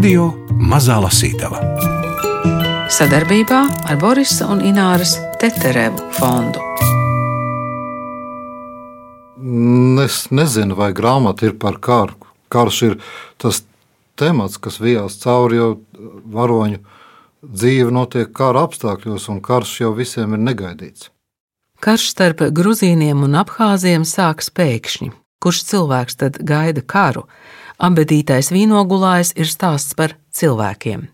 Radio 0.00 0.30
Mazā 0.56 0.94
Lasītava 0.96 1.58
sadarbībā 2.88 3.58
ar 3.84 3.98
Borisa 4.00 4.46
un 4.48 4.62
Ināras 4.64 5.10
Teterevu 5.36 6.06
fondu. 6.16 6.62
Es 10.00 10.22
nezinu, 10.32 10.78
vai 10.80 10.88
grāmata 10.96 11.50
ir 11.50 11.58
par 11.60 11.76
karu. 11.84 12.16
Karš 12.48 12.80
ir 12.88 12.96
tas 13.36 13.60
temats, 14.16 14.56
kas 14.56 14.80
vijās 14.80 15.20
cauri 15.20 15.60
jau 15.60 15.68
varoņu 16.32 16.80
dzīve 17.44 17.92
notiek 17.92 18.32
kara 18.32 18.64
apstākļos, 18.70 19.28
un 19.28 19.44
karš 19.44 19.76
jau 19.82 19.92
visiem 20.00 20.32
ir 20.32 20.44
negaidīts. 20.48 21.10
Karš 21.84 22.08
starp 22.14 22.48
Gruzīniem 22.56 23.20
un 23.28 23.36
Abhāziem 23.44 24.08
sākas 24.08 24.48
pēkšņi. 24.48 25.12
Kurš 25.44 25.66
cilvēks 25.74 26.22
tad 26.24 26.40
gaida 26.40 26.80
karu? 26.80 27.28
Abedītais 27.80 28.50
vīnogulājs 28.52 29.32
ir 29.40 29.48
stāsts 29.48 29.96
par 29.96 30.12
cilvēkiem. 30.36 31.06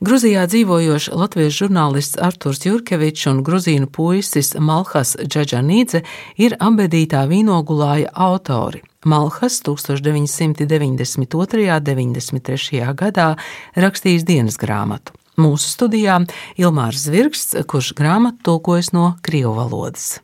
Gruzijā 0.00 0.46
dzīvojošs 0.48 1.10
latviešu 1.12 1.66
žurnālists 1.66 2.18
Arturs 2.24 2.64
Jurkevičs 2.64 3.26
un 3.30 3.42
gruzīnu 3.46 3.90
puisis 3.92 4.54
Malhas 4.56 5.14
Džaģanīdze 5.20 6.00
ir 6.40 6.56
abedītā 6.64 7.26
vīnogulāja 7.28 8.08
autori. 8.14 8.80
Malhas 9.04 9.60
1992. 9.66 10.80
un 10.88 11.84
93. 11.84 12.80
gadā 12.98 13.28
rakstījis 13.76 14.24
dienas 14.26 14.56
grāmatu. 14.58 15.12
Mūsu 15.38 15.68
studijā 15.70 16.18
Ilmārs 16.58 17.04
Zvirgsts, 17.04 17.54
kurš 17.68 17.92
grāmatu 18.00 18.42
tulkojas 18.48 18.90
no 18.96 19.12
krievu 19.22 19.52
valodas. 19.60 20.18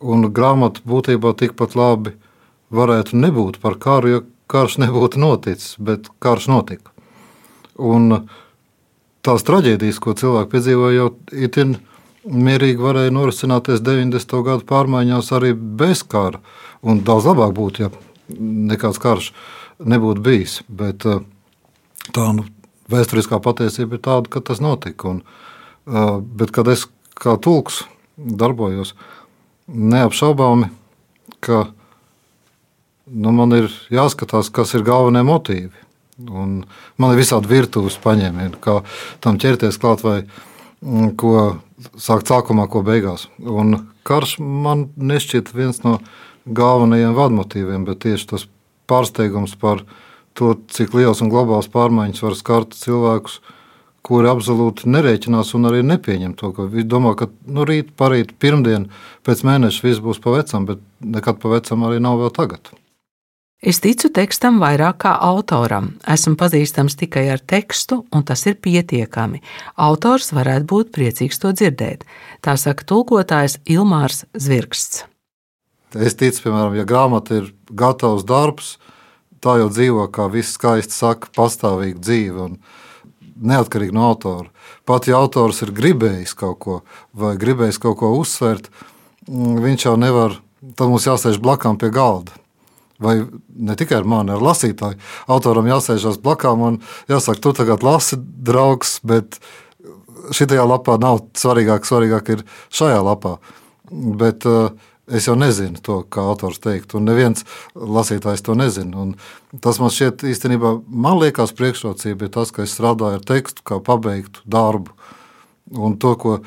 Un 0.00 0.30
grāmata 0.32 0.80
būtībā 0.86 1.34
tikpat 1.36 1.74
labi 1.76 2.14
varētu 2.74 3.18
nebūt 3.20 3.60
par 3.60 3.76
karu, 3.82 4.08
ja 4.14 4.22
karš 4.50 4.78
nebūtu 4.82 5.20
noticis, 5.22 5.74
bet 5.78 6.10
karš 6.22 6.48
notika. 6.52 6.92
Un 7.80 8.28
tās 9.24 9.44
traģēdijas, 9.46 10.00
ko 10.02 10.14
cilvēki 10.18 10.52
piedzīvoja, 10.52 10.96
jau 10.98 11.10
itin 11.46 11.76
mierīgi 12.24 12.80
varēja 12.80 13.12
norisināties 13.14 13.82
90. 13.84 14.40
gadu 14.46 14.66
pārmaiņās 14.68 15.30
arī 15.36 15.52
bez 15.54 16.04
kara. 16.06 16.40
Un 16.84 17.00
daudz 17.04 17.28
labāk 17.28 17.54
būtu, 17.56 17.86
ja 17.86 17.90
nekāds 18.38 19.00
karš 19.00 19.32
nebūtu 19.80 20.24
bijis. 20.24 20.58
Bet 20.68 21.04
tā 22.14 22.26
nu, 22.36 22.46
vēsturiskā 22.92 23.40
patiesība 23.44 23.98
ir 23.98 24.04
tāda, 24.04 24.30
ka 24.30 24.44
tas 24.44 24.60
notika. 24.64 25.14
Un, 25.14 25.22
uh, 25.88 26.20
bet, 26.20 26.52
kad 26.54 26.68
es 26.72 26.86
kā 27.18 27.36
tulks 27.40 27.82
darbojos, 28.16 28.94
neapšaubāmi, 29.68 30.70
ka 31.44 31.66
nu, 33.10 33.32
man 33.36 33.54
ir 33.56 33.70
jāskatās, 33.92 34.50
kas 34.54 34.74
ir 34.76 34.86
galvenie 34.86 35.24
motīvi. 35.26 35.82
Un 36.30 36.60
man 37.00 37.12
ir 37.12 37.18
visādi 37.18 37.50
virtuves 37.50 37.96
paņēmieni, 38.02 38.60
kā 38.62 38.80
tam 39.24 39.38
ķerties 39.42 39.80
klāt 39.82 40.04
vai 40.06 40.20
mm, 40.22 41.14
ko 41.18 41.58
sākt 41.98 42.30
sākumā, 42.30 42.68
ko 42.70 42.84
beigās. 42.86 43.26
Un 43.42 43.90
karš 44.06 44.38
man 44.38 44.88
nešķiet 44.94 45.50
viens 45.56 45.82
no 45.82 45.98
galvenajiem 46.46 47.16
vadmotīviem, 47.16 47.86
bet 47.88 48.04
tieši 48.04 48.30
tas 48.30 48.46
pārsteigums 48.90 49.56
par 49.58 49.82
to, 50.38 50.54
cik 50.70 50.94
liels 50.94 51.22
un 51.24 51.32
globāls 51.32 51.70
pārmaiņas 51.72 52.22
var 52.22 52.38
skart 52.38 52.78
cilvēkus, 52.78 53.40
kuri 54.04 54.28
absolūti 54.28 54.90
nerēķinās 54.92 55.54
un 55.56 55.70
arī 55.70 55.80
nepieņem 55.86 56.34
to, 56.36 56.52
viņi 56.60 56.86
domā, 56.92 57.14
ka 57.16 57.30
nu, 57.48 57.64
rīt, 57.64 57.94
parīt, 57.96 58.36
pirmdien, 58.38 58.90
pēc 59.24 59.42
mēneša 59.48 59.86
viss 59.86 60.04
būs 60.04 60.20
pavecam, 60.22 60.68
bet 60.68 60.84
nekad 61.00 61.40
pavecam 61.40 61.86
arī 61.88 62.02
nav 62.04 62.20
vēl 62.20 62.34
tagad. 62.36 62.74
Es 63.64 63.78
ticu 63.80 64.10
tekstam 64.12 64.58
vairāk 64.60 64.98
kā 65.06 65.10
autoram. 65.24 65.94
Esmu 66.04 66.36
pazīstams 66.36 66.98
tikai 67.00 67.22
ar 67.32 67.40
tekstu, 67.40 68.02
un 68.12 68.24
tas 68.28 68.42
ir 68.44 68.58
pietiekami. 68.60 69.40
Autors 69.80 70.34
varētu 70.36 70.68
būt 70.68 70.90
priecīgs 70.92 71.40
to 71.40 71.54
dzirdēt. 71.56 72.04
Tā 72.44 72.58
saka 72.60 72.84
tulkotājs 72.84 73.56
Ilmārs 73.64 74.26
Zvirksts. 74.36 75.06
Es 75.96 76.18
ticu, 76.20 76.42
piemēram, 76.44 76.76
ja 76.76 76.84
grāmata 76.84 77.40
ir 77.40 77.48
gatavs 77.72 78.28
darbs, 78.28 78.74
tā 79.40 79.56
jau 79.62 79.72
dzīvo, 79.72 80.10
kā 80.12 80.28
viss 80.28 80.58
skaisti 80.58 80.92
saka, 80.92 81.32
pastāvīgu 81.32 82.04
dzīvi. 82.04 82.50
Neatkarīgi 83.48 83.96
no 83.96 84.10
autora. 84.10 84.50
Pat 84.84 85.08
ja 85.08 85.16
autors 85.16 85.64
ir 85.64 85.72
gribējis 85.72 86.36
kaut 86.36 86.60
ko 86.60 86.80
vai 87.16 87.32
gribējis 87.40 87.80
kaut 87.80 88.02
ko 88.04 88.12
uzsvērt, 88.20 88.68
mm, 89.24 89.58
viņš 89.64 89.88
jau 89.88 89.96
nevar. 89.96 90.36
Tad 90.76 90.88
mums 90.92 91.08
jāsēž 91.08 91.40
blakām 91.40 91.80
pie 91.80 91.88
galda. 91.88 92.43
Vai 93.02 93.16
ne 93.54 93.74
tikai 93.74 93.98
ar 93.98 94.06
mani, 94.06 94.30
ar 94.36 94.42
lasītāju. 94.44 95.00
Autoram 95.34 95.66
jāsēžas 95.66 96.20
blakām 96.22 96.62
un 96.62 96.80
jāsaka, 97.10 97.40
tu 97.42 97.52
tagad 97.56 97.82
lasi, 97.82 98.18
draugs, 98.18 99.00
bet 99.02 99.40
šajā 100.30 100.62
lapā 100.68 100.94
nav 101.02 101.24
svarīgāk, 101.34 101.88
svarīgāk 101.88 102.34
ir 102.36 102.44
šajā 102.72 103.00
lapā. 103.02 103.38
Bet, 103.90 104.46
uh, 104.46 104.70
Es 105.04 105.26
jau 105.28 105.34
nezinu 105.36 105.76
to, 105.84 105.98
kā 106.08 106.22
autors 106.24 106.62
teikt, 106.64 106.94
un 106.96 107.04
neviens 107.04 107.44
lasītājs 107.76 108.40
to 108.44 108.54
nezina. 108.56 109.02
Un 109.02 109.60
tas 109.60 109.76
man 109.76 109.92
šķiet 109.92 110.24
īstenībā, 110.30 110.70
man 110.88 111.18
liekas, 111.20 111.52
priekšrocība 111.58 112.24
ir 112.24 112.32
tas, 112.32 112.52
ka 112.54 112.64
es 112.64 112.72
strādāju 112.72 113.20
ar 113.20 113.26
tekstu, 113.28 113.60
kā 113.68 113.82
pabeigtu 113.84 114.40
darbu. 114.48 114.96
Un 115.76 115.98
to, 116.00 116.14
ko 116.16 116.38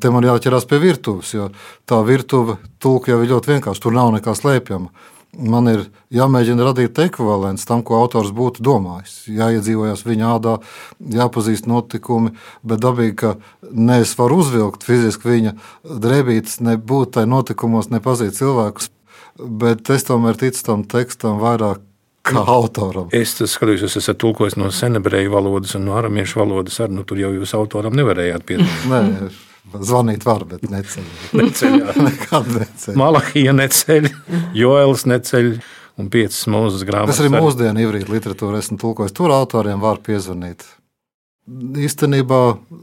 te 0.00 0.12
man 0.12 0.24
jāķerās 0.24 0.64
pie 0.68 0.80
virtuves, 0.80 1.34
jo 1.36 1.50
tā 1.88 2.00
virtuve 2.08 2.56
tulka 2.80 3.12
jau 3.12 3.20
ir 3.20 3.30
ļoti 3.34 3.52
vienkārši, 3.52 3.84
tur 3.84 3.96
nav 3.96 4.14
nekā 4.16 4.32
slēpjama 4.36 4.88
man 5.36 5.70
ir 5.70 5.84
jāmēģina 6.14 6.66
radīt 6.68 6.98
ekvivalents 7.06 7.66
tam, 7.68 7.82
ko 7.86 7.98
autors 8.00 8.32
būtu 8.36 8.64
domājis. 8.64 9.16
Jāiedzīvojas 9.32 10.04
viņa 10.06 10.28
ādā, 10.36 10.56
jāpazīst 11.16 11.68
notikumi, 11.70 12.32
bet 12.66 12.82
dabīgi, 12.84 13.16
ka 13.22 13.34
ne 13.70 14.00
es 14.04 14.14
varu 14.18 14.40
uzvilkt 14.44 14.86
fiziski 14.86 15.32
viņa 15.34 15.56
drēbītes, 15.84 16.60
ne 16.64 16.76
būt 16.76 17.16
tajā 17.18 17.30
notikumos, 17.30 17.90
ne 17.92 18.00
pazīt 18.04 18.38
cilvēkus, 18.38 18.90
bet 19.36 19.90
es 19.92 20.06
tomēr 20.08 20.38
ticu 20.40 20.64
tam 20.64 20.86
tekstam 20.88 21.40
vairāk 21.42 21.82
kā 22.26 22.42
autoram. 22.42 23.10
Es 23.14 23.36
skatos, 23.36 23.84
jūs 23.84 23.98
esat 24.00 24.18
tulkojis 24.22 24.58
no 24.58 24.70
senebreju 24.74 25.32
valodas 25.34 25.76
un 25.78 25.86
no 25.88 25.98
aramiešu 25.98 26.40
valodas, 26.42 26.80
arī 26.82 26.98
nu, 26.98 27.04
tur 27.06 27.20
jau 27.20 27.32
jūs 27.36 27.54
autoram 27.58 27.94
nevarējāt 27.96 28.46
piedalīties. 28.48 29.44
Zvanīt 29.74 30.24
var, 30.26 30.44
bet 30.48 30.62
neceļ. 30.70 31.08
neceļ 31.36 31.76
Nekad 32.06 32.48
neceļ. 32.54 32.96
Malahija 32.98 33.54
neceļ, 33.56 34.08
Joels 34.56 35.06
neceļ. 35.10 35.52
Un 35.96 36.10
piecas 36.12 36.42
mūzes 36.52 36.84
grāmatas. 36.84 37.16
Tas 37.16 37.22
arī 37.24 37.32
mūsdienu 37.32 37.80
ievrīt 37.80 38.10
literatūru 38.12 38.58
esmu 38.58 38.76
tulkojis. 38.82 39.14
Tur 39.16 39.32
autoriem 39.32 39.80
var 39.80 40.02
piezvanīt. 40.04 40.66
Īstenībā 41.46 42.40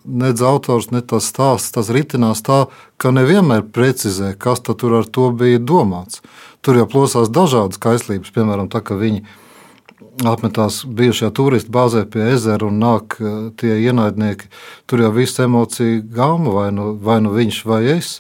nedz 0.08 0.42
autors, 0.48 0.88
ne 0.96 1.04
tas 1.06 1.28
stāsts, 1.30 1.76
tas 1.76 1.92
ritinās 1.94 2.42
tā, 2.48 2.64
ka 2.98 3.12
nevienmēr 3.14 3.68
precizē, 3.76 4.32
kas 4.40 4.64
tur 4.66 4.98
ar 5.02 5.06
to 5.06 5.30
bija 5.36 5.62
domāts. 5.62 6.24
Tur 6.66 6.80
jau 6.80 6.88
plosās 6.90 7.30
dažādas 7.30 7.78
kaislības, 7.84 8.34
piemēram, 8.34 8.72
tā, 8.72 8.82
ka 8.82 8.98
viņi 8.98 9.22
viņi 9.22 9.42
apmetās 10.28 10.84
bijušajā 10.86 11.32
turistu 11.36 11.74
bāzē 11.74 12.04
pie 12.10 12.28
ezera 12.34 12.68
un 12.68 12.80
nāk 12.82 13.18
eh, 13.20 13.34
tie 13.60 13.80
ienaidnieki. 13.88 14.50
Tur 14.90 15.06
jau 15.06 15.12
viss 15.16 15.42
emociju 15.44 16.04
gāma, 16.14 16.54
vai 16.58 16.70
nu, 16.76 16.94
vai 17.00 17.20
nu 17.24 17.34
viņš 17.36 17.64
vai 17.70 17.82
es. 17.98 18.20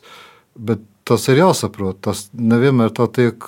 Bet 0.53 0.83
tas 1.07 1.27
ir 1.31 1.41
jāsaprot. 1.43 2.01
Tas 2.03 2.27
nevienmēr 2.33 2.93
tā 2.95 3.07
tiek 3.11 3.47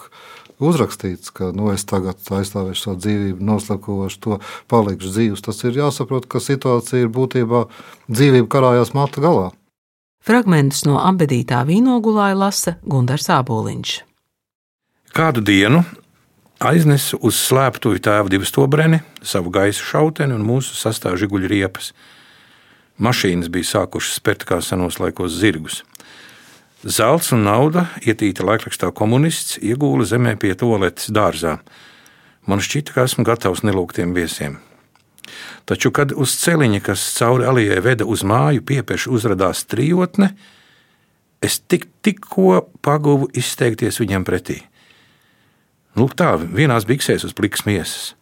uzrakstīts, 0.63 1.33
ka 1.35 1.51
nu, 1.55 1.69
es 1.73 1.83
tagad 1.87 2.19
aizstāvēšu 2.31 2.87
savu 2.87 3.01
dzīvību, 3.03 3.43
noslēpošu 3.43 4.21
to, 4.23 4.39
palikšu 4.71 5.11
dzīves. 5.11 5.43
Tas 5.45 5.61
ir 5.67 5.81
jāsaprot, 5.81 6.29
ka 6.31 6.43
situācija 6.43 7.05
ir 7.05 7.11
būtībā 7.13 7.65
dzīvība 8.07 8.49
karājās 8.51 8.95
matu 8.95 9.23
galā. 9.23 9.51
Fragmentus 10.25 10.85
no 10.87 10.97
abedītā 11.03 11.59
vīnogulāja 11.67 12.37
lasa 12.39 12.79
Gunārs 12.81 13.27
Āboliņš. 13.29 13.99
Kādu 15.15 15.43
dienu 15.45 15.83
aiznesu 16.63 17.19
uz 17.25 17.37
slēptuvi 17.39 18.01
tēva 18.03 18.29
divu 18.31 18.47
stobreni, 18.47 19.01
savu 19.23 19.51
gaisu 19.53 19.83
šauteni 19.83 20.35
un 20.35 20.45
mūsu 20.45 20.77
sastāvju 20.77 21.25
žiguļu 21.25 21.51
riepas. 21.51 21.91
Mašīnas 23.01 23.51
bija 23.51 23.71
sākušas 23.73 24.19
spērt 24.21 24.45
kā 24.47 24.61
senos 24.63 24.99
laikos 25.01 25.35
zirgus. 25.35 25.81
Zelts 26.85 27.31
un 27.33 27.43
nauda, 27.47 27.87
ietīta 28.05 28.45
laikrakstā 28.45 28.91
komunists, 28.95 29.57
iegūla 29.57 30.05
zemē 30.05 30.35
pie 30.39 30.53
toaletes 30.55 31.09
dārzā. 31.09 31.57
Man 32.45 32.61
šķita, 32.61 32.93
ka 32.93 33.07
esmu 33.09 33.25
gatavs 33.25 33.65
nelūgtiem 33.65 34.13
viesiem. 34.15 34.59
Taču, 35.65 35.89
kad 35.89 36.13
uz 36.13 36.35
celiņa, 36.37 36.83
kas 36.85 37.01
cauri 37.17 37.47
alijai 37.49 37.81
veda 37.81 38.05
uz 38.05 38.21
māju, 38.21 38.61
piepieši 38.69 39.09
uzrādījās 39.09 39.65
trijotne, 39.65 40.29
es 41.41 41.57
tik, 41.57 41.89
tikko 42.05 42.61
paguvu 42.85 43.31
izteikties 43.33 43.97
viņam 44.03 44.27
pretī. 44.27 44.61
Nu, 45.95 46.09
tā, 46.11 46.33
vienās 46.35 46.83
biksēs 46.87 47.23
uz 47.23 47.35
plikas 47.35 47.63
miesas. 47.67 48.15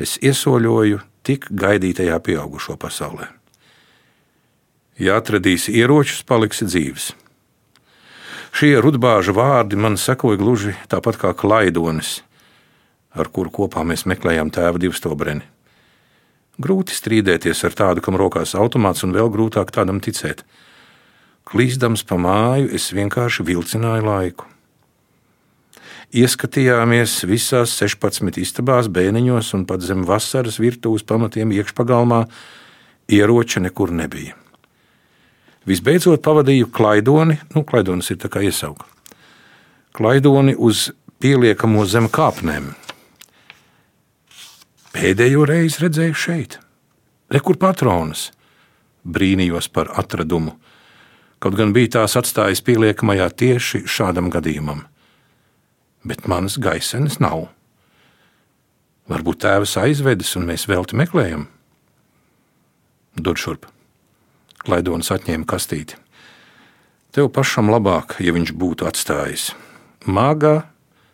Es 0.00 0.16
iesoļoju 0.24 1.02
tik 1.24 1.50
gaidītajā 1.52 2.16
pieaugušo 2.24 2.78
pasaulē. 2.80 3.28
Ja 4.98 5.18
atradīsi 5.20 5.74
ieročus, 5.74 6.22
paliksi 6.26 6.66
dzīves. 6.68 7.10
Šie 8.54 8.76
rudbāža 8.78 9.34
vārdi 9.34 9.76
man 9.76 9.98
sekoja 9.98 10.38
gluži 10.38 10.76
tāpat 10.88 11.18
kā 11.18 11.32
klaidonis, 11.34 12.20
ar 13.10 13.28
kuru 13.34 13.50
kopā 13.50 13.82
mēs 13.82 14.06
meklējām 14.06 14.52
tēva 14.54 14.78
divstobreni. 14.78 15.42
Grūti 16.62 16.94
strīdēties 16.94 17.64
ar 17.66 17.74
tādu, 17.74 18.04
kam 18.04 18.14
rokās 18.14 18.54
automāts, 18.54 19.02
un 19.02 19.12
vēl 19.16 19.32
grūtāk 19.34 19.74
tādam 19.74 19.98
ticēt. 19.98 20.44
Klīzdams 21.50 22.06
pa 22.06 22.16
māju, 22.16 22.70
es 22.70 22.92
vienkārši 22.94 23.42
vilcināju 23.50 24.06
laiku. 24.06 24.53
Ieskatījāmies 26.14 27.24
visās 27.26 27.72
16 27.74 28.36
istabās, 28.38 28.86
bēniņos 28.86 29.48
un 29.56 29.64
pat 29.66 29.82
zem 29.82 30.04
vasaras 30.06 30.60
virtuves 30.62 31.02
pamatiem 31.02 31.50
iekšpagalmā, 31.56 32.20
ieroča 33.10 33.64
nekur 33.64 33.90
nebija. 33.90 34.36
Visbeidzot, 35.66 36.22
pavadīju 36.22 36.68
klaidoni, 36.70 37.40
nu, 37.56 37.64
klaidonis 37.66 38.12
ir 38.14 38.20
tā 38.22 38.30
kā 38.30 38.44
iesauka. 38.46 38.86
Klaidoni 39.96 40.54
uz 40.54 40.92
pieliekamo 41.18 41.82
zem 41.90 42.06
kāpnēm. 42.06 42.70
Pēdējo 44.94 45.50
reizi 45.50 45.82
redzēju 45.88 46.14
šeit, 46.14 46.58
rekur 47.34 47.58
patronas. 47.58 48.28
Brīnījos 49.02 49.66
par 49.66 49.90
atradumu, 49.98 50.54
kaut 51.42 51.58
gan 51.58 51.74
bija 51.74 51.96
tās 51.98 52.14
atstājis 52.22 52.62
pieliekamajā 52.62 53.32
tieši 53.42 53.82
šādam 53.90 54.30
gadījumam 54.30 54.86
bet 56.04 56.28
manas 56.28 56.58
gaisenes 56.60 57.18
nav. 57.22 57.48
Varbūt 59.10 59.42
tēvs 59.44 59.76
aizvedis 59.82 60.32
un 60.38 60.46
mēs 60.48 60.68
velti 60.68 60.96
meklējam. 60.96 61.48
Dod 63.20 63.40
šurp. 63.40 63.66
Klaidonis 64.64 65.12
atņēma 65.12 65.44
kastīti. 65.48 65.98
Tev 67.14 67.28
pašam 67.30 67.68
labāk, 67.70 68.16
ja 68.24 68.32
viņš 68.34 68.54
būtu 68.58 68.88
atstājis. 68.88 69.52
Māgā, 70.08 70.64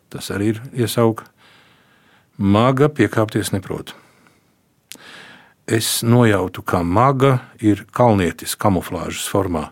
tas 0.09 0.31
arī 0.33 0.55
ir 0.55 0.61
iesauka, 0.87 1.27
māga 2.39 2.89
piekāpties 2.89 3.53
neprot. 3.53 3.93
Es 5.71 6.01
nojautu, 6.03 6.65
ka 6.67 6.81
maga 6.83 7.37
ir 7.63 7.85
kalnietis 7.95 8.57
kamuflāžas 8.59 9.29
formā, 9.31 9.69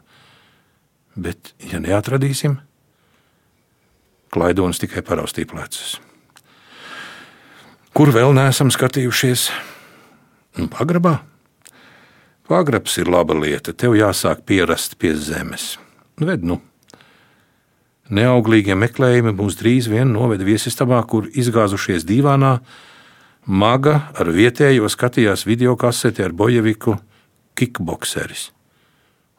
bet, 1.16 1.54
ja 1.58 1.80
neatradīsim, 1.82 2.58
Klaidonis 4.34 4.80
tikai 4.82 5.02
paraustīja 5.06 5.48
plecus. 5.50 5.96
Kur 7.96 8.12
vēl 8.14 8.34
neesam 8.36 8.70
skatījušies? 8.70 9.48
Nu, 10.58 10.68
pagrabā. 10.70 11.18
Pagrabs 12.48 12.96
ir 13.00 13.10
laba 13.10 13.36
lieta. 13.36 13.74
Tev 13.74 13.96
jāsāk 13.98 14.44
pierast 14.48 14.96
pie 15.00 15.14
zemes. 15.16 15.76
Nu, 16.20 16.28
ved, 16.28 16.44
nu. 16.46 16.60
Neauglīgie 18.08 18.76
meklējumi 18.78 19.34
mūs 19.36 19.58
drīz 19.60 19.88
vien 19.92 20.08
noveda 20.14 20.46
viesistabā, 20.46 21.02
kur 21.04 21.28
izgāzušies 21.28 22.06
divānā. 22.08 22.58
Maga 23.44 24.08
ar 24.16 24.30
vietējo 24.32 24.88
skatījās 24.88 25.44
video 25.48 25.74
kaseti 25.76 26.24
ar 26.24 26.32
bojeviku 26.36 26.96
Kickboxeris. 27.58 28.48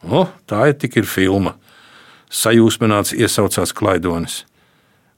O, 0.05 0.27
tā 0.45 0.69
ir 0.69 0.77
tik 0.79 0.99
ir 1.01 1.09
filma. 1.09 1.55
Sajūsmināts 2.29 3.15
iesaucās 3.17 3.73
Klaidonis. 3.73 4.43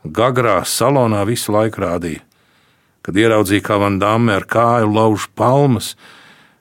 Gagrā 0.05 0.61
salonā 0.65 1.21
visu 1.29 1.53
laiku 1.53 1.83
rādīja. 1.83 2.23
Kad 3.01 3.17
ieraudzīja, 3.17 3.65
kā 3.65 3.77
Van 3.81 3.97
Dāme 4.01 4.33
ar 4.37 4.45
kāju 4.49 4.89
lauž 4.93 5.27
palmas, 5.37 5.95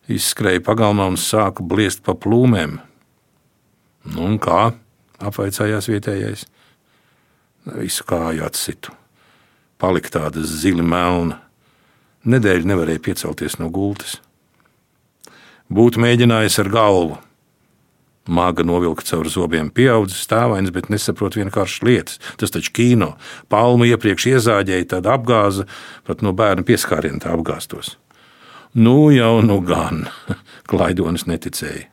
izskrēja 0.08 0.62
pagalmā 0.64 1.08
un 1.12 1.18
sāka 1.20 1.64
bliest 1.64 2.04
pa 2.04 2.16
plūmēm. 2.16 2.78
Nu, 4.10 4.24
un 4.24 4.38
kā? 4.40 4.70
apvaicājās 5.20 5.88
vietējais. 5.90 6.46
Visu 7.76 8.06
kāju 8.08 8.44
atsitu. 8.46 8.94
Palika 9.80 10.12
tāda 10.16 10.44
zili 10.44 10.84
melna. 10.84 11.38
Nedēļu 12.24 12.68
nevarēja 12.68 13.02
piecelties 13.04 13.58
no 13.60 13.70
gultas. 13.72 14.18
Būtu 15.70 16.00
mēģinājis 16.02 16.58
ar 16.60 16.72
galvu, 16.72 17.18
Māga 18.30 18.62
novilka 18.66 19.02
caur 19.08 19.28
zobiem, 19.30 19.72
pieaudzis 19.74 20.22
stāvains, 20.26 20.70
bet 20.74 20.90
nesaprot 20.92 21.34
vienkāršas 21.38 21.84
lietas. 21.86 22.20
Tas 22.38 22.54
taču 22.54 22.72
kino. 22.76 23.14
Palmu 23.50 23.88
iepriekš 23.90 24.28
iezāģēja, 24.36 24.90
tad 24.94 25.10
apgāza, 25.10 25.66
pat 26.06 26.22
no 26.22 26.34
bērna 26.36 26.66
pieskāriena 26.66 27.22
tā 27.24 27.34
apgāstos. 27.34 27.96
Nu 28.78 29.10
jau 29.10 29.40
nu 29.42 29.58
gan, 29.66 30.04
Klaidonis 30.70 31.26
neticēja. 31.26 31.88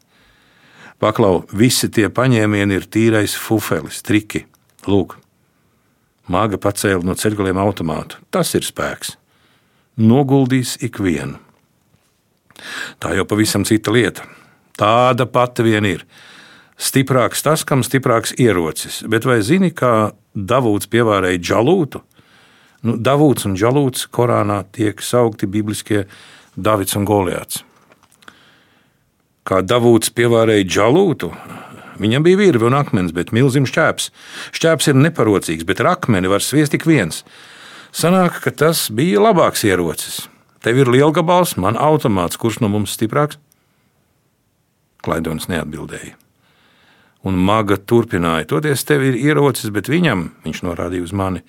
Paklau, 1.01 1.43
visi 1.53 1.89
tie 1.93 2.07
paņēmieni 2.09 2.77
ir 2.77 2.89
tīrais 2.89 3.35
fufelis, 3.37 4.01
triki. 4.05 4.45
Lūk, 4.87 5.17
Māga 6.27 6.59
pacēla 6.59 7.05
no 7.07 7.15
ceļgaliem 7.15 7.59
automātu. 7.61 8.19
Tas 8.31 8.51
ir 8.57 8.65
spēks. 8.67 9.15
Noguldīs 9.97 10.75
ikvienu. 10.83 11.39
Tā 12.99 13.13
jau 13.15 13.23
pavisam 13.29 13.63
cita 13.67 13.93
lieta. 13.95 14.25
Tāda 14.77 15.25
pati 15.25 15.65
vien 15.65 15.85
ir. 15.89 16.03
Stiprāks 16.77 17.41
tas, 17.45 17.63
kam 17.65 17.81
stiprāks 17.85 18.35
ierocis. 18.37 19.01
Bet 19.09 19.25
vai 19.25 19.39
zini, 19.41 19.71
kā 19.73 20.11
Davūds 20.37 20.89
pievārēja 20.93 21.41
džalūtu? 21.41 22.03
Nu, 22.85 22.97
Davūds 23.01 23.47
un 23.49 23.55
džalūts 23.57 24.05
Korānā 24.13 24.61
tiek 24.71 25.01
saukti 25.01 25.49
bibliskie 25.49 26.05
Davids 26.53 26.93
un 26.99 27.07
Goliāts. 27.09 27.63
Kā 29.47 29.63
Davūds 29.65 30.13
pievārēja 30.13 30.67
džalūtu, 30.67 31.31
Viņam 31.97 32.25
bija 32.25 32.37
virve 32.37 32.67
un 32.67 32.77
akmens, 32.77 33.13
bet 33.13 33.33
milzim 33.33 33.65
šķēps. 33.65 34.11
Šķēps 34.53 34.91
ir 34.91 34.99
neparocīgs, 35.01 35.65
bet 35.65 35.81
ar 35.81 35.95
akmeni 35.95 36.29
var 36.29 36.45
sviest 36.45 36.75
tik 36.75 36.85
viens. 36.85 37.23
Sanāk, 37.95 38.41
ka 38.43 38.53
tas 38.53 38.87
bija 38.93 39.23
labāks 39.23 39.65
ierocis. 39.65 40.27
Tev 40.61 40.77
ir 40.83 40.91
liela 40.93 41.13
gabals, 41.15 41.55
man 41.57 41.79
automāts, 41.79 42.37
kurš 42.37 42.61
no 42.61 42.69
mums 42.69 42.93
stiprāks? 42.93 43.39
Klaidonis 45.05 45.49
neatbildēja. 45.51 46.15
Un 47.27 47.37
maga 47.43 47.77
turpināja: 47.77 48.47
Toties 48.53 48.85
tev 48.87 49.03
ir 49.07 49.17
ierocis, 49.19 49.71
bet 49.73 49.89
viņam, 49.91 50.29
viņš 50.45 50.63
norādīja 50.65 51.07
uz 51.07 51.13
mani, 51.15 51.43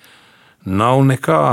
nav 0.65 1.03
nekā. 1.07 1.43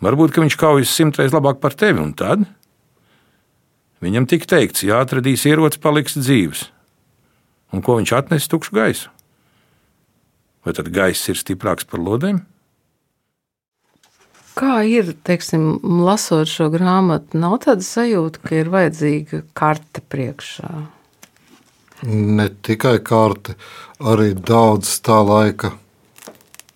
Varbūt 0.00 0.40
viņš 0.40 0.56
kaujas 0.60 0.92
simtreiz 0.96 1.34
labāk 1.36 1.60
par 1.60 1.76
tevi, 1.76 2.00
un 2.00 2.12
tad 2.16 2.44
viņam 4.00 4.26
tika 4.28 4.48
teikts, 4.56 4.84
ja 4.86 5.02
atradīs 5.04 5.44
ieroci, 5.48 5.80
paliks 5.80 6.16
dzīves. 6.16 6.68
Un 7.76 7.84
ko 7.84 7.98
viņš 7.98 8.14
atnesa 8.16 8.48
tukšu 8.50 8.74
gaisu? 8.74 9.10
Vai 10.64 10.74
tad 10.76 10.90
gaiss 10.92 11.28
ir 11.30 11.38
stiprāks 11.38 11.86
par 11.88 12.02
lodēm? 12.02 12.40
Kā 14.58 14.80
ir, 14.86 15.12
teiksim, 15.24 15.78
lasot 16.02 16.48
šo 16.50 16.70
grāmatu, 16.72 17.38
nav 17.38 17.60
tāda 17.64 17.84
sajūta, 17.86 18.42
ka 18.42 18.56
ir 18.58 18.70
vajadzīga 18.72 19.44
karte 19.56 20.02
priekšā? 20.10 20.70
Ne 22.10 22.48
tikai 22.64 22.98
karte, 23.04 23.54
arī 24.00 24.32
daudz 24.34 24.96
tā 25.04 25.20
laika 25.26 25.74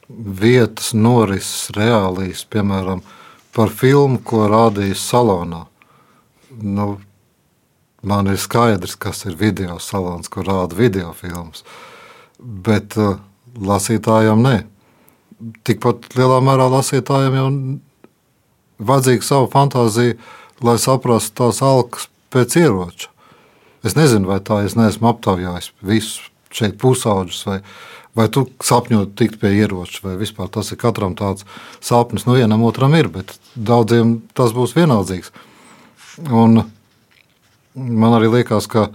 vietas, 0.09 0.93
norises, 0.95 1.71
reālijas, 1.75 2.45
piemēram, 2.53 3.03
par 3.57 3.73
filmu, 3.73 4.21
ko 4.23 4.45
rādīja 4.51 4.99
salonā. 5.01 5.65
Nu, 6.61 6.99
man 8.05 8.31
ir 8.31 8.39
skaidrs, 8.39 8.99
kas 9.01 9.25
ir 9.27 9.39
video 9.41 9.81
salons, 9.81 10.29
kur 10.29 10.47
rāda 10.47 10.77
video 10.79 11.15
filmas, 11.17 11.65
bet 12.39 12.99
uh, 13.01 13.17
lasītājiem 13.59 14.45
ne 14.45 14.57
tikpat 15.67 16.13
lielā 16.19 16.41
mērā 16.45 16.69
lasītājiem 16.73 17.39
jau 17.39 17.49
vajadzīga 18.85 19.27
savu 19.27 19.49
fantāziju, 19.53 20.19
lai 20.65 20.77
saprastu 20.81 21.37
tās 21.43 21.61
alkas 21.65 22.09
pēc 22.35 22.57
ieroča. 22.63 23.11
Es 23.85 23.97
nezinu, 23.99 24.31
vai 24.31 24.41
tā 24.41 24.63
es 24.65 24.77
neesmu 24.79 25.11
aptaujājis 25.11 25.73
visus 25.85 26.31
šeit 26.55 26.79
pusauģus, 26.81 27.41
vai, 27.49 27.59
vai 28.17 28.29
tu 28.33 28.47
sapņot 28.65 29.17
tikt 29.19 29.41
pie 29.43 29.53
ieroča, 29.59 30.01
vai 30.07 30.15
vispār 30.21 30.49
tas 30.53 30.71
ir 30.73 30.81
katram 30.81 31.17
tāds 31.19 31.45
sapnis. 31.85 32.25
Nu, 32.29 32.39
vienam 32.39 32.65
otram 32.67 32.95
ir, 32.97 33.11
bet 33.13 33.35
daudziem 33.55 34.21
tas 34.39 34.55
būs 34.57 34.77
vienaldzīgs. 34.79 35.35
Un 36.31 36.63
man 37.75 38.17
arī 38.17 38.31
liekas, 38.39 38.71
ka 38.71 38.89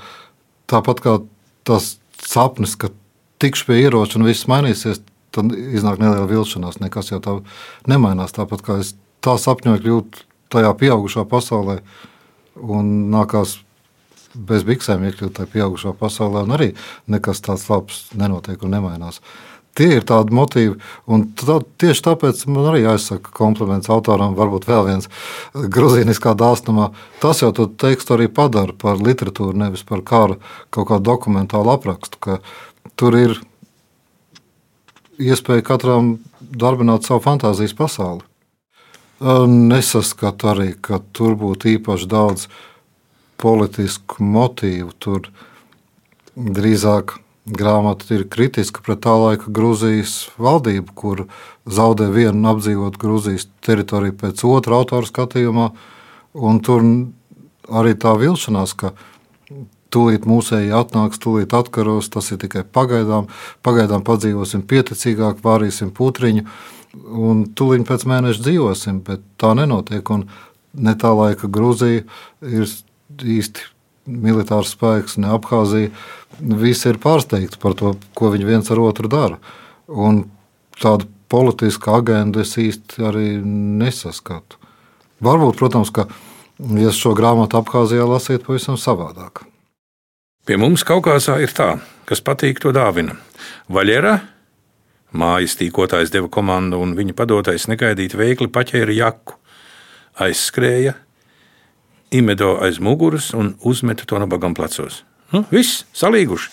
tāpat 0.71 1.03
kā 1.03 1.19
tas 1.67 1.97
sapnis, 2.23 2.77
ka 2.79 2.89
tikšu 3.43 3.69
pie 3.69 3.83
ieroča 3.83 4.19
un 4.19 4.27
viss 4.27 4.47
mainīsies, 4.49 5.03
tad 5.35 5.53
iznāk 5.53 6.01
neliela 6.01 6.27
vilšanās. 6.29 6.79
Nekas 6.83 7.11
jau 7.13 7.21
tā 7.23 7.37
nemainās. 7.89 8.35
Tāpat 8.35 8.65
kā 8.65 8.79
es 8.83 8.93
tā 9.25 9.35
sapņoju 9.39 9.83
kļūt 9.83 10.21
tajā 10.53 10.71
pieaugušā 10.79 11.25
pasaulē 11.29 11.79
un 12.59 13.11
nākās 13.13 13.59
bez 14.33 14.65
biksēm 14.67 15.05
iekļūt 15.09 15.37
tajā 15.39 15.51
pieaugušā 15.53 15.93
pasaulē, 15.99 16.43
un 16.45 16.57
arī 16.57 16.73
nekas 17.09 17.41
tāds 17.45 17.67
labs 17.69 18.07
nenotiek 18.17 18.61
un 18.63 18.75
nemainās. 18.77 19.21
Tie 19.77 19.87
ir 19.95 20.03
tādi 20.03 20.33
motīvi, 20.35 20.75
un 21.07 21.27
tā, 21.39 21.59
tieši 21.79 22.03
tāpēc 22.09 22.41
man 22.51 22.71
arī 22.71 22.81
jāizsaka 22.83 23.31
kompliments 23.35 23.87
autoram, 23.93 24.33
varbūt 24.35 24.65
vēl 24.67 24.87
viens 24.89 25.07
grūzīniskā 25.53 26.33
dāsnumā. 26.35 26.89
Tas 27.21 27.43
jau 27.43 27.51
to 27.55 27.69
tekstu 27.79 28.17
arī 28.17 28.27
padara 28.33 28.75
par 28.75 28.99
literatūru, 28.99 29.55
nevis 29.55 29.85
par 29.87 30.03
kara 30.03 30.39
kaut 30.73 30.89
kādu 30.89 31.05
dokumentālu 31.11 31.71
aprakstu, 31.77 32.19
ka 32.19 32.39
tur 32.99 33.15
ir 33.19 33.37
iespēja 35.19 35.65
katram 35.67 36.17
darbināt 36.39 37.07
savu 37.07 37.23
fantāzijas 37.25 37.75
pasauli. 37.77 38.23
Nesaskatu 39.19 40.53
arī, 40.53 40.69
ka 40.79 41.01
tur 41.13 41.35
būtu 41.39 41.75
īpaši 41.75 42.07
daudz 42.07 42.47
politisku 43.39 44.23
motīvu. 44.23 44.93
Tur 44.99 45.27
drīzāk 46.39 47.17
grāmata 47.49 48.07
ir 48.15 48.27
kritiska 48.31 48.83
pret 48.85 49.01
tā 49.03 49.15
laika 49.19 49.51
Grūzijas 49.51 50.29
valdību, 50.39 50.95
kur 50.95 51.25
zaudē 51.67 52.07
vienu 52.13 52.47
apdzīvotu 52.53 53.01
Grūzijas 53.01 53.49
teritoriju 53.65 54.15
pēc 54.21 54.43
otra 54.47 54.79
autora 54.79 55.07
skatījumā. 55.09 55.69
Tur 56.63 56.85
arī 57.69 57.95
tā 57.99 58.15
vilšanās, 58.15 58.75
ka 58.77 58.93
Tūlīt 59.89 60.27
mūsēji 60.29 60.73
atnāks, 60.75 61.21
tūlīt 61.21 61.53
atkaros. 61.57 62.11
Tas 62.13 62.29
ir 62.33 62.41
tikai 62.41 62.61
pagaidām. 62.63 63.29
Pagaidām 63.65 64.05
padzīvosim 64.05 64.65
pieticīgāk, 64.69 65.41
vārīsim 65.45 65.93
putriņu 65.97 66.45
un 67.29 67.43
tūlīt 67.57 67.87
pēc 67.89 68.05
mēneša 68.09 68.45
dzīvosim. 68.45 69.01
Bet 69.07 69.25
tā 69.41 69.55
nenotiek. 69.57 70.13
Un 70.13 70.27
ne 70.73 70.95
tā 70.99 71.13
laika 71.17 71.49
Grūzija 71.49 72.05
ir 72.45 72.69
īsti 73.19 73.67
militārs 74.09 74.73
spēks, 74.75 75.17
ne 75.21 75.33
Abhāzija. 75.35 75.91
Visi 76.39 76.89
ir 76.89 77.01
pārsteigti 77.01 77.59
par 77.61 77.75
to, 77.77 77.95
ko 78.17 78.31
viņi 78.33 78.47
viens 78.47 78.69
ar 78.71 78.81
otru 78.81 79.09
dara. 79.11 79.39
Un 79.89 80.23
tādu 80.79 81.09
politisku 81.29 81.93
agendu 81.93 82.41
es 82.41 82.55
īsti 82.57 83.05
arī 83.05 83.27
nesaskatu. 83.43 84.57
Varbūt, 85.25 85.59
protams, 85.59 85.91
ka 85.93 86.07
ja 86.79 86.93
šo 86.95 87.13
grāmatu 87.17 87.59
Abhāzijā 87.59 88.07
lasīt 88.07 88.45
pavisam 88.47 88.79
savādāk. 88.79 89.43
Pie 90.49 90.55
mums 90.57 90.81
Kaukazā 90.81 91.35
ir 91.43 91.51
tā, 91.53 91.75
kas 92.09 92.23
patīk, 92.25 92.57
to 92.57 92.71
dāvina. 92.73 93.13
Vaļera, 93.69 94.15
mājas 95.13 95.53
tīkotājs 95.59 96.09
deva 96.09 96.25
komandu, 96.33 96.79
un 96.81 96.95
viņa 96.97 97.13
padotais 97.13 97.67
negaidīt 97.69 98.15
veikli 98.17 98.49
paķēra 98.49 98.95
jaku, 98.97 99.35
aizskrēja, 100.25 100.95
imedo 102.17 102.55
aiz 102.65 102.81
muguras 102.81 103.29
un 103.37 103.53
uzmeta 103.61 104.09
to 104.09 104.17
nabagam 104.17 104.57
plecos. 104.57 105.03
Nu, 105.29 105.43
viss 105.53 105.83
salīguši. 105.93 106.49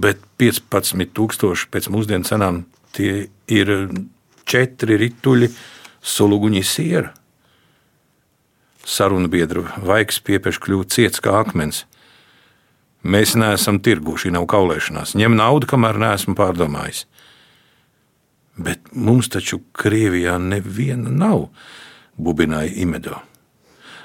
Bet 0.00 0.24
15,000 0.40 1.68
pēc 1.68 1.92
mūsdienu 1.92 2.24
cenām 2.24 2.64
tie 2.96 3.26
ir 3.52 3.76
četri 4.48 4.96
rituļi 5.04 5.52
suluguņi 6.00 6.64
siera. 6.64 7.12
Sarunu 8.80 9.28
biedru 9.28 9.68
vaigs 9.76 10.24
piepieši 10.24 10.68
kļūt 10.70 11.02
ciets 11.02 11.20
kā 11.20 11.36
akmens. 11.44 11.84
Mēs 13.02 13.34
neesam 13.38 13.80
tirgu, 13.82 14.14
šī 14.20 14.30
nav 14.34 14.46
kaulēšanās. 14.50 15.16
Ņem 15.18 15.34
naudu, 15.38 15.66
kamēr 15.70 15.98
neesmu 15.98 16.36
pārdomājis. 16.38 17.04
Bet 18.62 18.92
mums 18.92 19.30
taču 19.32 19.62
Krievijā 19.74 20.36
neviena 20.38 21.10
nav, 21.10 21.48
bubināja 22.20 22.70
Imedo. 22.84 23.18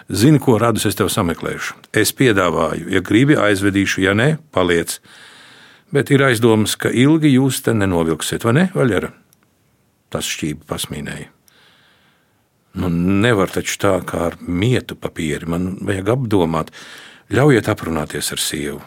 Zini, 0.08 0.40
ko 0.40 0.56
radus 0.58 0.88
es 0.88 0.96
tev 0.96 1.12
sameklēšu. 1.12 1.76
Es 2.00 2.14
piedāvāju, 2.16 2.88
ja 2.96 3.04
gribi, 3.04 3.36
aizvedīšu, 3.36 4.06
ja 4.06 4.16
nē, 4.16 4.38
paliec. 4.56 5.02
Bet 5.92 6.12
ir 6.16 6.24
aizdomas, 6.24 6.78
ka 6.80 6.90
ilgi 6.90 7.34
jūs 7.36 7.60
te 7.66 7.76
nenovilksiet, 7.76 8.48
vai 8.48 8.54
ne, 8.56 8.68
Vaļera? 8.76 9.12
Tas 10.12 10.30
šķība 10.32 10.64
pasmīnēja. 10.72 11.34
Nu, 12.78 12.90
nevar 12.94 13.52
taču 13.52 13.76
tā 13.82 13.98
kā 14.08 14.28
ar 14.30 14.38
mietu 14.40 14.96
papīri, 15.00 15.50
man 15.50 15.74
vajag 15.84 16.14
apdomāt. 16.14 16.72
Ļaujiet 17.34 17.68
aprunāties 17.68 18.30
ar 18.32 18.40
sievu. 18.40 18.80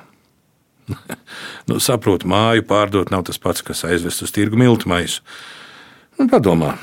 nu, 1.69 1.77
saprotu, 1.83 2.29
māju 2.31 2.65
pārdot 2.69 3.11
nav 3.13 3.27
tas 3.29 3.41
pats, 3.41 3.65
kas 3.65 3.85
aizvest 3.85 4.25
uz 4.25 4.33
tirgu 4.33 4.59
miltu 4.61 4.89
maisu. 4.91 5.21
Nu, 6.17 6.25
padomā, 6.31 6.75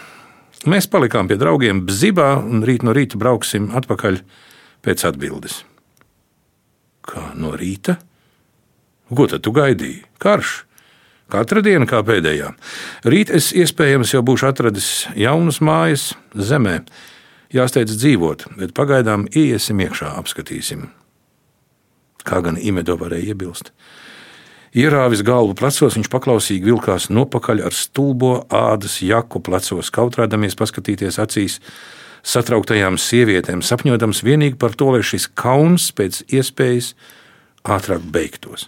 mēs 0.70 0.90
palikām 0.92 1.30
pie 1.30 1.40
draugiem 1.42 1.82
Bzibā 1.88 2.36
un 2.42 2.62
rīt 2.68 2.86
no 2.86 2.94
rīta 2.96 3.18
brauksim 3.18 3.72
atpakaļ 3.78 4.22
pēc 4.86 5.08
atbildes. 5.10 5.64
Kā 7.08 7.32
no 7.40 7.56
rīta? 7.58 7.98
Ko 9.10 9.26
tad 9.32 9.46
tu 9.48 9.54
gaidīji? 9.56 10.04
Karš! 10.22 10.62
Katra 11.28 11.60
diena 11.60 11.84
kā 11.90 12.00
pēdējā. 12.08 12.54
Rīt 13.04 13.34
es 13.36 13.50
iespējams 13.52 14.14
jau 14.14 14.22
būšu 14.24 14.48
atradis 14.48 14.92
jaunas 15.18 15.58
mājas 15.60 16.14
zemē. 16.32 16.78
Jāsteidz 17.52 17.98
dzīvot, 18.00 18.46
bet 18.60 18.72
pagaidām 18.78 19.26
iesim 19.36 19.82
iekšā, 19.84 20.14
apskatīsim 20.22 20.86
kā 22.26 22.42
gan 22.46 22.58
Imedo 22.58 22.98
varēja 23.00 23.34
iebilst. 23.34 23.72
Ierāvis 24.78 25.24
galvu 25.26 25.56
plecos, 25.58 25.96
viņš 25.96 26.10
paklausīgi 26.12 26.68
vilkās 26.68 27.08
nopakaļ 27.10 27.64
ar 27.66 27.74
stulbo 27.74 28.34
ādas 28.54 29.00
jaku 29.02 29.42
plecos, 29.42 29.90
kautrēdamies 29.94 30.58
paskatīties 30.60 31.18
acīs 31.24 31.60
satrauktajām 32.28 33.00
sievietēm, 33.00 33.64
sapņodams 33.64 34.22
vienīgi 34.28 34.60
par 34.60 34.76
to, 34.78 34.92
lai 34.94 35.06
šis 35.06 35.30
kauns 35.40 35.90
pēc 35.96 36.26
iespējas 36.28 36.92
ātrāk 37.64 38.04
beigtos. 38.12 38.68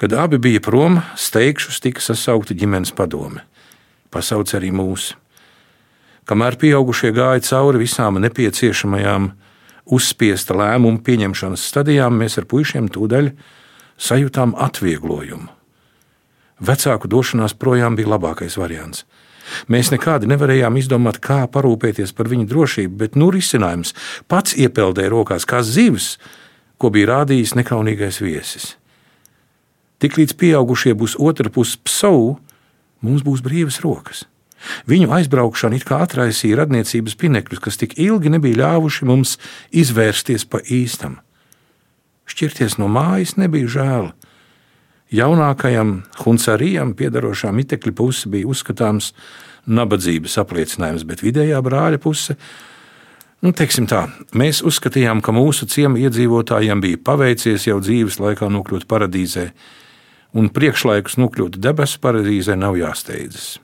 Kad 0.00 0.16
abi 0.18 0.40
bija 0.42 0.62
prom, 0.64 0.98
steigšus 1.14 1.78
tika 1.84 2.02
sasaukta 2.02 2.56
ģimenes 2.58 2.90
padome. 2.96 3.44
Pasauc 4.10 4.50
arī 4.56 4.72
mūsu. 4.74 5.14
Kamēr 6.24 6.56
pieaugušie 6.58 7.12
gāja 7.14 7.44
cauri 7.44 7.82
visām 7.84 8.18
nepieciešamajām 8.24 9.28
uzspiesta 9.84 10.56
lēmumu 10.56 11.02
pieņemšanas 11.04 11.66
stadijām, 11.70 12.16
mēs 12.20 12.38
ar 12.40 12.48
puišiem 12.48 12.88
tūdaļ 12.92 13.30
sajūtām 14.00 14.54
atvieglojumu. 14.60 15.50
Vecāku 16.64 17.10
došanās 17.10 17.56
projām 17.58 17.96
bija 17.98 18.14
labākais 18.14 18.56
variants. 18.60 19.04
Mēs 19.68 19.90
nekādi 19.92 20.28
nevarējām 20.30 20.78
izdomāt, 20.80 21.18
kā 21.20 21.42
parūpēties 21.52 22.14
par 22.16 22.30
viņu 22.32 22.46
drošību, 22.48 22.94
bet 23.02 23.18
nu 23.20 23.28
risinājums 23.34 23.92
pats 24.30 24.56
iepeldēja 24.56 25.12
rokās 25.12 25.44
kā 25.44 25.60
zivs, 25.66 26.14
ko 26.80 26.90
bija 26.94 27.10
rādījis 27.12 27.54
nekaunīgais 27.58 28.22
viesis. 28.24 28.74
Tiklīdz 30.00 30.34
pieaugušie 30.40 30.94
būs 30.96 31.18
otra 31.20 31.52
puse 31.52 31.76
psau, 31.84 32.38
mums 33.04 33.24
būs 33.26 33.44
brīvas 33.44 33.82
rokas. 33.84 34.24
Viņu 34.90 35.12
aizbraukšana 35.16 35.78
it 35.78 35.86
kā 35.88 36.00
atraisīja 36.04 36.62
radniecības 36.62 37.16
pinekļus, 37.20 37.62
kas 37.64 37.80
tik 37.80 37.96
ilgi 38.00 38.32
nebija 38.34 38.62
ļāvuši 38.62 39.08
mums 39.08 39.38
izvērsties 39.72 40.46
pa 40.50 40.62
īstam. 40.64 41.18
Šķirties 42.30 42.78
no 42.80 42.88
mājas 42.88 43.36
nebija 43.40 43.70
žēl. 43.78 44.12
Jaunākajam 45.14 45.98
Hunsarijam 46.24 46.94
piedarošā 46.98 47.52
mitekļa 47.54 47.92
puse 47.94 48.30
bija 48.32 48.48
uzskatāms 48.50 49.12
nabadzības 49.64 50.38
apliecinājums, 50.40 51.04
bet 51.08 51.22
vidējā 51.24 51.60
brāļa 51.64 52.00
puse 52.02 52.38
Nu, 53.44 53.50
tā, 53.52 53.98
mēs 54.32 54.62
uzskatījām, 54.64 55.20
ka 55.20 55.32
mūsu 55.36 55.66
ciemu 55.68 55.98
iedzīvotājiem 56.00 56.80
bija 56.80 57.00
paveicies 57.04 57.66
jau 57.66 57.76
dzīves 57.76 58.16
laikā 58.16 58.48
nokļūt 58.48 58.86
paradīzē, 58.88 59.50
un 60.32 60.48
priekšlaikus 60.48 61.18
nokļūt 61.20 61.58
debesu 61.60 62.00
paradīzē 62.00 62.56
nav 62.56 62.78
jāsteidzas. 62.80 63.58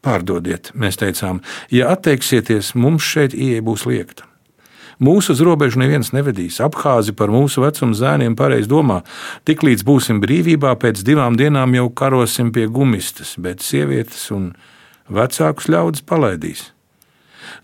Pārdodiet, 0.00 0.70
mēs 0.72 0.96
teicām, 0.96 1.42
ja 1.68 1.90
atteiksieties, 1.92 2.72
mums 2.74 3.04
šeit 3.04 3.36
ieeja 3.36 3.60
būs 3.64 3.84
liekta. 3.88 4.24
Mūsu 5.00 5.32
uz 5.32 5.40
robežu 5.40 5.80
neviens 5.80 6.10
nevedīs. 6.12 6.58
Abhāzi 6.60 7.14
par 7.16 7.32
mūsu 7.32 7.62
vecumu 7.64 7.96
zēniem 7.96 8.34
pareizi 8.36 8.68
domā. 8.68 8.98
Tiklīdz 9.48 9.84
būsim 9.88 10.20
brīvībā, 10.20 10.74
pēc 10.76 11.00
divām 11.08 11.38
dienām 11.40 11.72
jau 11.76 11.86
karosim 11.88 12.50
pie 12.52 12.66
gumistas, 12.68 13.32
bet 13.40 13.64
sievietes 13.64 14.26
un 14.36 14.50
vecākus 15.08 15.70
ļaudis 15.72 16.04
palaidīs. 16.04 16.66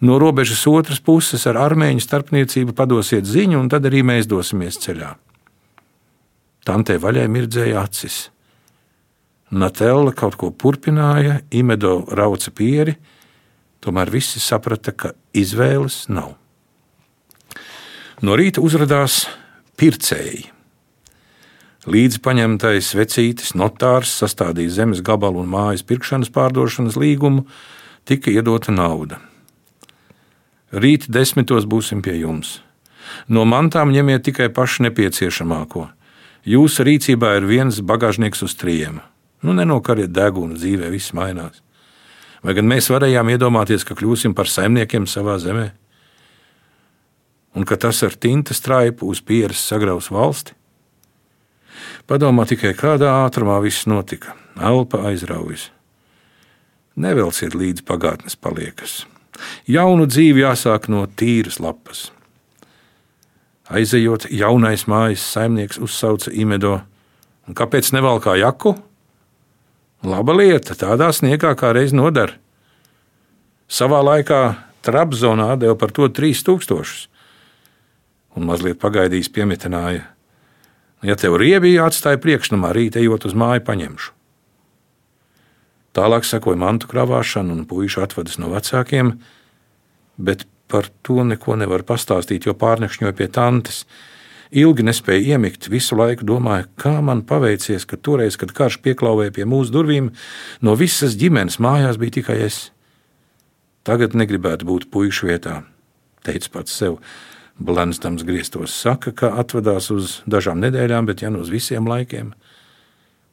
No 0.00 0.16
robežas 0.20 0.64
otras 0.68 1.00
puses 1.04 1.44
ar 1.48 1.60
armēņu 1.60 2.00
starpniecību 2.04 2.72
padosiet 2.76 3.28
ziņu, 3.28 3.60
un 3.60 3.68
tad 3.72 3.84
arī 3.88 4.00
mēs 4.04 4.28
dosimies 4.28 4.80
ceļā. 4.80 5.12
Tantē 6.66 6.96
vaļai 7.00 7.28
mirdzēja 7.30 7.84
acis. 7.84 8.16
Natella 9.50 10.10
kaut 10.10 10.34
ko 10.40 10.50
turpināja, 10.50 11.40
Imedo 11.54 12.00
rauca 12.10 12.50
pieri, 12.50 12.96
tomēr 13.84 14.10
visi 14.10 14.42
saprata, 14.42 14.90
ka 14.90 15.12
izvēles 15.36 16.08
nav. 16.10 16.34
No 18.26 18.34
rīta 18.34 18.62
uzrādījās 18.64 19.26
pircēji. 19.78 20.48
Līdzi 21.86 22.18
paņemtais 22.18 22.88
vecītis 22.98 23.52
notārs 23.54 24.10
sastādīja 24.18 24.80
zemes 24.80 25.04
gabalu 25.06 25.44
un 25.44 25.52
mājas 25.52 25.86
pirkšanas 25.86 26.32
pārdošanas 26.34 26.98
līgumu, 26.98 27.44
tika 28.02 28.32
iedota 28.34 28.74
nauda. 28.74 29.20
Rīt 30.74 31.06
desmitos 31.06 31.68
būsim 31.70 32.02
pie 32.02 32.16
jums. 32.18 32.58
No 33.30 33.44
mantām 33.46 33.92
ņemiet 33.94 34.26
tikai 34.26 34.48
pašu 34.50 34.88
nepieciešamāko. 34.88 35.86
Jūsu 36.42 36.86
rīcībā 36.88 37.36
ir 37.38 37.46
viens 37.46 37.78
bagāžnieks 37.78 38.42
uz 38.42 38.56
trijiem. 38.58 38.98
Nu, 39.46 39.54
nenokariet 39.54 40.10
degunu, 40.10 40.58
dzīvē 40.58 40.90
viss 40.90 41.14
mainās. 41.14 41.62
Vai 42.42 42.54
gan 42.56 42.66
mēs 42.66 42.90
varējām 42.90 43.30
iedomāties, 43.30 43.84
ka 43.86 43.94
kļūsim 43.94 44.34
par 44.34 44.50
saimniekiem 44.50 45.06
savā 45.06 45.36
zemē? 45.42 45.68
Un 47.56 47.64
ka 47.64 47.78
tas 47.80 48.02
ar 48.04 48.16
tinta 48.18 48.54
straipu 48.54 49.06
uz 49.08 49.22
pieres 49.22 49.62
sagraus 49.62 50.10
valsti? 50.10 50.56
Padomā 52.10 52.44
tikai, 52.46 52.74
kādā 52.78 53.12
ātrumā 53.24 53.56
viss 53.62 53.86
notika. 53.86 54.34
Elpa 54.58 55.04
aizraujas. 55.10 55.70
Nevelciet 56.96 57.54
līdz 57.54 57.84
pagātnes 57.86 58.38
paliekas. 58.40 59.04
Jaunu 59.68 60.06
dzīvi 60.08 60.42
jāsāk 60.42 60.88
no 60.92 61.04
tīras 61.06 61.60
lapas. 61.60 62.10
Aizejot, 63.66 64.28
jaunais 64.30 64.86
mājas 64.90 65.24
saimnieks 65.34 65.80
uzsauca 65.82 66.32
Imedo. 66.32 66.78
Un 67.46 67.58
kāpēc 67.58 67.92
nevalkā 67.94 68.36
jaku? 68.40 68.76
Laba 70.06 70.36
lieta, 70.38 70.76
tādā 70.78 71.08
sniegā 71.10 71.50
kā 71.58 71.72
reiz 71.74 71.90
nodara. 71.96 72.36
Savā 73.66 73.98
laikā 74.06 74.40
Trabzonā 74.86 75.56
deva 75.58 75.74
par 75.74 75.90
to 75.90 76.06
3000. 76.06 77.08
Un 78.38 78.46
mazliet 78.46 78.78
pagaidījis 78.78 79.32
piemitināja. 79.34 80.04
Ja 81.02 81.16
tev 81.18 81.36
riebija 81.40 81.88
atstāja 81.90 82.20
priekšnamā, 82.22 82.70
rīt 82.76 82.98
ejot 83.00 83.26
uz 83.26 83.34
māju, 83.34 83.64
paņemšu. 83.66 84.12
Tālāk 85.96 86.26
sekoja 86.28 86.60
mantu 86.60 86.90
krāvāšana, 86.90 87.56
un 87.56 87.64
puikas 87.66 87.98
atvadas 88.04 88.38
no 88.38 88.50
vecākiem, 88.52 89.14
bet 90.20 90.44
par 90.70 90.90
to 91.02 91.24
neko 91.24 91.56
nevar 91.58 91.82
pastāstīt, 91.88 92.46
jo 92.46 92.54
pārnekšņoja 92.58 93.16
pie 93.16 93.28
tantes. 93.32 93.84
Ilgi 94.54 94.84
nespēja 94.86 95.34
iemigt, 95.34 95.66
visu 95.72 95.96
laiku 95.98 96.26
domāja, 96.26 96.68
kā 96.78 97.00
man 97.02 97.24
paveicies, 97.26 97.86
ka 97.88 97.98
toreiz, 97.98 98.36
kad 98.38 98.52
karš 98.54 98.78
pieklāvēja 98.84 99.34
pie 99.34 99.46
mūsu 99.48 99.74
durvīm, 99.74 100.12
no 100.62 100.76
visas 100.78 101.16
ģimenes 101.18 101.58
mājās 101.62 101.98
bija 101.98 102.20
tikai 102.20 102.38
es. 102.46 102.60
Tagad 103.86 104.14
negribētu 104.18 104.66
būt 104.66 104.88
puikas 104.90 105.22
vietā, 105.26 105.56
teica 106.26 106.52
pats 106.54 106.74
sev. 106.74 107.00
Blendstams 107.58 108.22
grieztos 108.26 108.74
saka, 108.76 109.14
ka 109.16 109.32
atvadās 109.40 109.88
uz 109.90 110.20
dažām 110.28 110.60
nedēļām, 110.60 111.06
bet 111.08 111.24
ja 111.24 111.30
nu 111.32 111.40
uz 111.42 111.50
visiem 111.50 111.88
laikiem, 111.88 112.34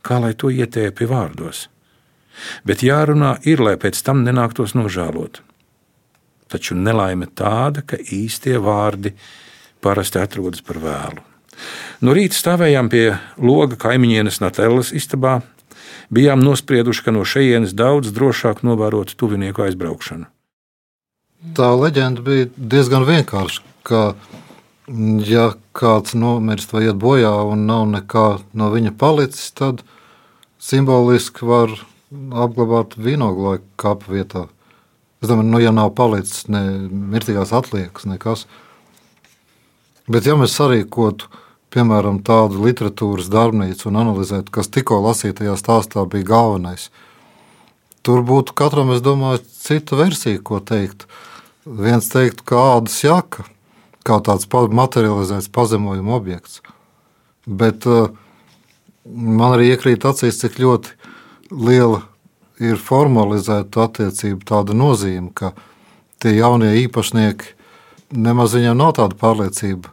kā 0.02 0.20
lai 0.24 0.32
to 0.34 0.50
ietēpi 0.54 1.10
vārdos? 1.10 1.68
Bet 2.66 2.82
jārunā 2.86 3.36
ir, 3.46 3.62
lai 3.62 3.76
pēc 3.78 4.00
tam 4.06 4.24
nenāktos 4.26 4.74
nožēlot. 4.78 5.42
Taču 6.50 6.78
nelaime 6.78 7.28
tāda, 7.30 7.84
ka 7.86 7.98
īstie 7.98 8.56
vārdi 8.62 9.14
parasti 9.84 10.22
atrodas 10.22 10.64
par 10.66 10.80
vēlu. 10.84 11.24
No 12.04 12.16
rīta 12.16 12.36
stāvējām 12.36 12.90
pie 12.92 13.06
loga 13.38 13.78
kaimiņienes 13.80 14.42
Natellas 14.44 14.92
istabā, 14.96 15.42
bijām 16.14 16.44
nosprieduši, 16.44 17.04
ka 17.06 17.14
no 17.16 17.26
šejienes 17.28 17.76
daudz 17.78 18.14
drošāk 18.16 18.64
novērot 18.66 19.14
tuvinieku 19.20 19.68
aizbraukšanu. 19.68 20.28
Tā 21.58 21.70
leģenda 21.76 22.24
bija 22.24 22.48
diezgan 22.56 23.06
vienkārša. 23.08 23.64
Ka, 23.84 24.02
ja 25.28 25.50
kāds 25.76 26.16
nomirst 26.16 26.72
vai 26.72 26.86
iet 26.88 27.00
bojā 27.00 27.34
un 27.52 27.66
nav 27.68 27.90
nekā 27.92 28.28
no 28.56 28.70
viņa 28.72 28.94
palicis, 29.00 29.52
tad 29.52 29.84
simboliski 30.64 31.44
var 31.48 31.74
apglabāt 32.14 32.96
vīnoglu 32.96 33.58
kapu 33.80 34.16
vietā. 34.16 34.48
Es 35.24 35.30
domāju, 35.32 35.50
nu, 35.52 35.60
ja 35.64 35.72
nav 35.76 35.94
palicis 35.98 36.48
ne 36.52 36.64
mirtīgās 36.88 37.52
atliekas, 37.56 38.08
nekas. 38.08 38.46
Bet, 40.12 40.28
ja 40.28 40.36
mēs 40.36 40.58
sarīkotu, 40.58 41.30
piemēram, 41.72 42.20
tādu 42.28 42.60
literatūras 42.66 43.30
darbnīcu 43.32 43.88
un 43.88 44.02
analizētu, 44.02 44.52
kas 44.52 44.68
tikko 44.74 45.00
lasītajā 45.06 45.56
stāstā 45.60 46.04
bija 46.12 46.28
galvenais, 46.34 46.90
tur 48.04 48.24
būtu 48.28 48.56
katram, 48.58 48.92
es 48.92 49.04
domāju, 49.04 49.40
cita 49.64 49.96
versija, 50.00 50.42
ko 50.44 50.60
teikt. 50.60 51.08
Viens 51.64 52.10
teiktu, 52.12 52.44
ka 52.44 52.60
ādas 52.76 52.98
jaka, 53.06 53.48
kā 54.04 54.20
tāds 54.20 54.50
materializēts 54.52 55.48
pazemojuma 55.56 56.18
objekts. 56.18 56.60
Bet 57.48 57.88
uh, 57.88 58.12
man 59.08 59.56
arī 59.56 59.72
iekrīt 59.72 60.04
acīs, 60.04 60.42
cik 60.44 60.60
ļoti 60.60 60.92
liela 61.52 62.04
ir 62.60 62.76
formalizēta 62.76 63.88
attiecība 63.88 64.44
tāda 64.52 64.76
nozīme, 64.76 65.32
ka 65.32 65.54
tie 66.20 66.36
jaunie 66.36 66.76
īpašnieki 66.84 67.56
nemaz 68.14 68.56
viņiem 68.58 68.78
nav 68.80 68.96
tāda 69.00 69.18
pārliecība 69.20 69.92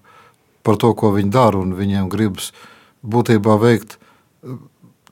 par 0.66 0.76
to, 0.80 0.92
ko 0.94 1.12
viņi 1.14 1.33
dara, 1.33 1.61
un 1.61 1.74
viņiem 1.78 2.11
gribas 2.12 2.50
būtībā 3.00 3.56
veikt 3.61 3.96
eh, 3.96 4.59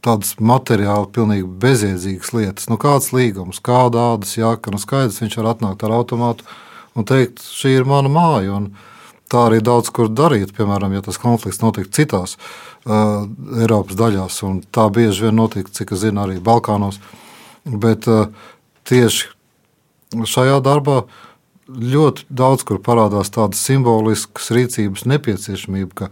tādas 0.04 0.36
materiāli 0.38 1.10
pilnīgi 1.14 1.48
bezjēdzīgas 1.64 2.34
lietas. 2.36 2.68
Nu, 2.70 2.78
kāds 2.80 3.10
līgums, 3.16 3.62
kāda 3.64 4.12
ādas 4.14 4.36
jāka, 4.38 4.72
nu 4.72 4.80
skaidrs, 4.82 5.20
viņš 5.24 5.38
var 5.40 5.52
atnākt 5.54 5.84
ar 5.84 5.96
automātu 5.98 6.46
un 6.98 7.06
teikt, 7.08 7.42
šī 7.42 7.78
ir 7.78 7.88
mana 7.88 8.10
māja, 8.12 8.60
tā 9.28 9.44
arī 9.48 9.60
daudz 9.64 9.90
kur 9.94 10.08
darīt, 10.08 10.54
piemēram, 10.56 10.94
ja 10.96 11.04
tas 11.04 11.18
konflikts 11.20 11.60
notiek 11.60 11.90
citās 11.92 12.38
uh, 12.38 13.26
Eiropas 13.60 13.98
daļās, 13.98 14.38
un 14.48 14.62
tā 14.72 14.86
bieži 14.94 15.26
vien 15.26 15.36
notiek, 15.36 15.68
cik 15.68 15.92
es 15.94 16.02
zinu, 16.06 16.22
arī 16.24 16.38
Balkānos. 16.42 16.98
Uh, 16.98 17.18
Bet 17.68 18.06
uh, 18.08 18.28
tieši 18.88 19.28
šajā 20.24 20.60
darbā 20.64 21.02
ļoti 21.68 22.26
daudz 22.32 22.64
kur 22.68 22.80
parādās 22.84 23.30
tāda 23.34 23.56
simboliska 23.56 24.42
rīcības 24.56 25.04
nepieciešamība, 25.08 25.92
ka 25.94 26.10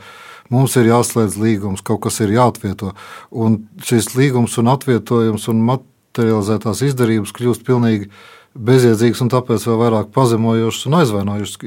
mums 0.52 0.76
ir 0.76 0.90
jāslēdz 0.90 1.38
līgums, 1.40 1.84
kaut 1.86 2.04
kas 2.06 2.20
ir 2.24 2.34
jāatvieto. 2.36 2.92
Un 3.32 3.62
šis 3.84 4.12
līgums 4.16 4.56
un 4.60 4.70
atvietojums 4.72 5.48
un 5.52 5.64
materializētās 5.66 6.84
izdarības 6.86 7.34
kļūst 7.36 7.64
pilnīgi 7.66 8.10
bezjēdzīgs 8.56 9.20
un 9.24 9.32
tāpēc 9.32 9.66
vēl 9.68 9.80
vairāk 9.80 10.12
pazemojošs 10.16 10.86
un 10.88 10.98
aizvainojošs. 11.00 11.58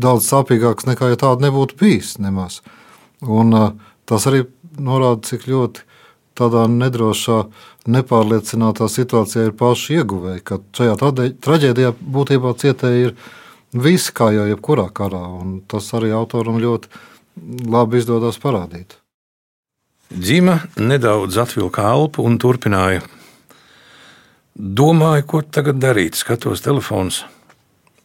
Daudz 0.00 0.28
sāpīgāks 0.28 0.88
nekā 0.88 1.12
ja 1.12 1.20
tāda 1.20 1.48
nebūtu 1.48 1.76
bijis 1.80 2.16
nemaz. 2.22 2.60
Un, 3.22 3.52
uh, 3.56 3.72
tas 4.08 4.26
arī 4.28 4.46
norāda, 4.80 5.22
cik 5.28 5.48
ļoti 5.50 5.84
tādā 6.38 6.64
nedrošā, 6.70 7.44
nepārliecinātā 7.90 8.88
situācijā 8.90 9.48
ir 9.48 9.54
paši 9.58 10.00
ieguvēji. 10.00 10.42
Ka 10.46 10.58
šajā 10.76 10.96
traģēdijā 11.42 11.94
būtībā 11.98 12.52
cietēji 12.58 13.08
ir 13.08 13.14
visi, 13.72 14.12
kā 14.14 14.30
jau 14.34 14.46
jebkurā 14.50 14.88
karā. 14.94 15.22
Tas 15.70 15.90
arī 15.98 16.12
autoram 16.16 16.60
ļoti 16.62 16.90
labi 17.72 18.02
izdodas 18.02 18.38
parādīt. 18.42 18.98
Dzīma 20.12 20.58
nedaudz 20.76 21.38
atvilka 21.40 21.86
elpu 21.94 22.26
un 22.28 22.36
turpināja. 22.38 23.02
Domāju, 24.52 25.24
ko 25.26 25.40
tagad 25.42 25.80
darīt. 25.80 26.18
Skatos 26.20 26.60
telefons. 26.64 27.22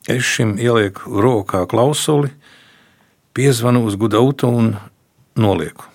Es 0.08 0.24
šim 0.24 0.56
ielieku 0.56 1.20
rokā 1.20 1.66
klausuli, 1.68 2.32
piezvanu 3.36 3.84
uz 3.90 4.00
gudautu 4.00 4.48
un 4.48 4.72
nolieku 5.36 5.92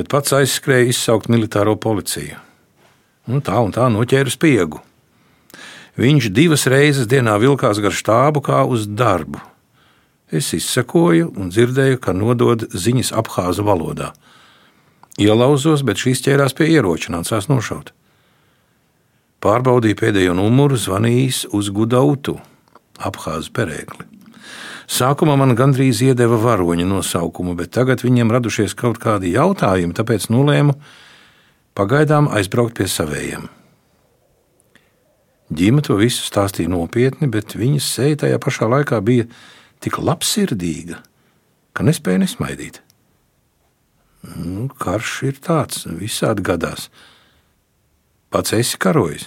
bet 0.00 0.10
pats 0.10 0.32
aizskrēja 0.36 0.90
izsaukt 0.94 1.28
militāro 1.32 1.74
policiju. 1.76 2.38
Un 3.30 3.42
tā 3.46 3.60
un 3.62 3.70
tā 3.74 3.86
noķēra 3.92 4.32
spiegu. 4.32 4.80
Viņš 6.00 6.30
divas 6.34 6.66
reizes 6.70 7.06
dienā 7.10 7.36
vilkās 7.38 7.78
gar 7.82 7.94
štābu 7.94 8.42
kā 8.42 8.64
uz 8.66 8.88
darbu. 8.88 9.38
Es 10.30 10.52
izsekoju 10.54 11.32
un 11.38 11.50
dzirdēju, 11.50 11.98
ka 12.02 12.14
nodod 12.14 12.68
ziņas 12.70 13.12
apgāzu 13.18 13.66
valodā. 13.66 14.12
Ielauzos, 15.20 15.82
bet 15.86 15.98
šīs 16.00 16.22
ķērās 16.24 16.54
pie 16.56 16.70
ieroča, 16.76 17.10
nācās 17.14 17.50
nošaut. 17.50 17.90
Pārbaudīju 19.42 19.98
pēdējo 19.98 20.36
numuru, 20.38 20.78
zvanījis 20.78 21.46
uz 21.56 21.70
Gudautu, 21.74 22.38
apgāzu 23.00 23.52
perēkli. 23.56 24.06
Sākumā 24.90 25.36
man 25.38 25.54
gandrīz 25.58 26.00
iedeva 26.02 26.38
varoņa 26.40 26.86
nosaukumu, 26.88 27.54
bet 27.58 27.70
tagad 27.76 28.02
viņiem 28.02 28.32
radušies 28.34 28.74
kaut 28.78 28.98
kādi 29.02 29.34
jautājumi, 29.36 29.94
tāpēc 29.94 30.26
nolēmu 30.34 30.74
pagaidām 31.78 32.28
aizbraukt 32.32 32.78
pie 32.78 32.88
savējiem. 32.90 33.48
Ģime 35.50 35.82
to 35.82 35.96
visu 35.98 36.22
stāstīja 36.22 36.70
nopietni, 36.70 37.26
bet 37.26 37.56
viņas 37.58 37.88
seja 37.96 38.20
tajā 38.22 38.38
pašā 38.42 38.68
laikā 38.70 39.00
bija 39.02 39.26
tik 39.82 39.98
labsirdīga, 39.98 41.00
ka 41.74 41.86
nespēja 41.86 42.22
nesmaidīt. 42.22 42.78
Nu, 44.36 44.68
karš 44.68 45.14
ir 45.26 45.40
tāds, 45.42 45.86
visādi 45.88 46.44
gadās. 46.44 46.90
Pats 48.30 48.54
esi 48.54 48.78
karojis? 48.78 49.26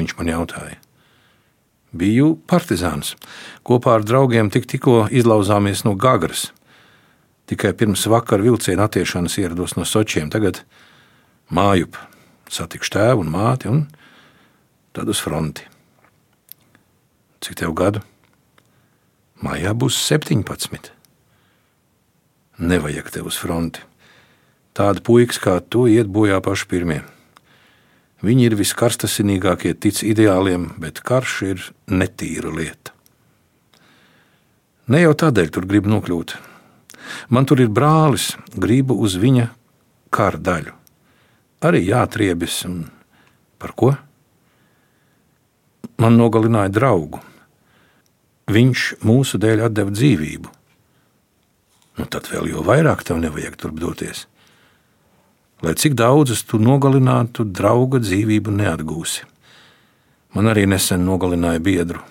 Viņš 0.00 0.16
man 0.18 0.32
jautāja. 0.32 0.80
Biju 1.96 2.34
partizāns. 2.50 3.14
Kopā 3.64 3.94
ar 3.96 4.04
draugiem 4.04 4.50
tik, 4.52 4.66
tikko 4.68 5.06
izlauzāmies 5.14 5.84
no 5.86 5.94
Gagras. 5.94 6.50
Tikai 7.46 7.70
pirms 7.78 8.02
vakara 8.10 8.42
vilciena 8.42 8.88
attiešanas 8.88 9.38
ierados 9.38 9.76
no 9.78 9.86
Sočiem. 9.86 10.32
Tagad 10.32 10.64
mājup 11.50 11.98
satikšu 12.50 12.94
tēvu 12.96 13.24
un 13.24 13.32
māti 13.32 13.70
un 13.70 13.84
tad 14.96 15.10
uz 15.12 15.20
fronti. 15.22 15.66
Cik 17.44 17.58
tev 17.60 17.74
gadu? 17.76 18.02
Mājā 19.44 19.74
būs 19.76 19.98
17. 20.08 20.90
Nevajag 22.56 23.10
tev 23.12 23.28
uz 23.28 23.36
fronti. 23.36 23.84
Tāda 24.76 25.02
puikas 25.04 25.38
kā 25.40 25.58
tu 25.60 25.84
iet 25.88 26.08
bojā 26.08 26.40
paši 26.44 26.68
pirmie. 26.68 27.02
Viņi 28.24 28.48
ir 28.48 28.56
viskarstasinīgākie, 28.56 29.74
tic 29.76 30.00
ideāliem, 30.04 30.70
bet 30.80 31.02
karš 31.04 31.34
ir 31.44 31.66
netīra 31.92 32.52
lieta. 32.52 32.94
Ne 34.88 35.02
jau 35.02 35.12
tādēļ 35.18 35.52
tur 35.52 35.68
gribu 35.68 35.92
nokļūt. 35.92 36.36
Man 37.28 37.46
tur 37.46 37.60
ir 37.62 37.68
brālis, 37.68 38.32
gribu 38.56 38.96
uz 39.02 39.18
viņa 39.20 39.50
kara 40.14 40.40
daļu. 40.40 40.72
Arī 41.64 41.86
jātriebis 41.88 42.64
un 42.68 42.82
par 43.56 43.72
ko? 43.72 43.94
man 46.00 46.16
nogalināja 46.20 46.72
draugu. 46.72 47.20
Viņš 48.52 48.86
mūsu 49.04 49.40
dēļ 49.42 49.66
deva 49.74 49.92
dzīvību. 49.92 50.52
Nu, 51.96 52.04
tad 52.04 52.28
vēl 52.30 52.50
jau 52.52 52.64
vairāk 52.66 53.02
tev 53.06 53.18
nevajag 53.22 53.56
turp 53.58 53.78
doties. 53.80 54.26
Lai 55.64 55.72
cik 55.74 55.96
daudzus 55.96 56.44
tu 56.44 56.60
nogalinātu, 56.60 57.46
drauga 57.48 57.98
dzīvību 58.02 58.52
neatgūsi. 58.58 59.24
Man 60.36 60.52
arī 60.52 60.66
nesen 60.68 61.06
nogalināja 61.08 61.62
biedru. 61.64 62.02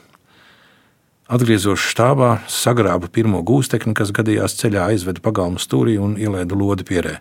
Atgriezos 1.29 1.81
štābā, 1.81 2.39
sagrābu 2.49 3.09
pirmo 3.13 3.41
gūstekni, 3.45 3.93
kas 3.97 4.11
gadījās 4.13 4.57
ceļā, 4.59 4.89
aizvedu 4.91 5.21
pagalmu 5.25 5.61
stūrī 5.61 5.95
un 6.01 6.17
ielaidu 6.21 6.57
lodi 6.57 6.85
pierē. 6.85 7.19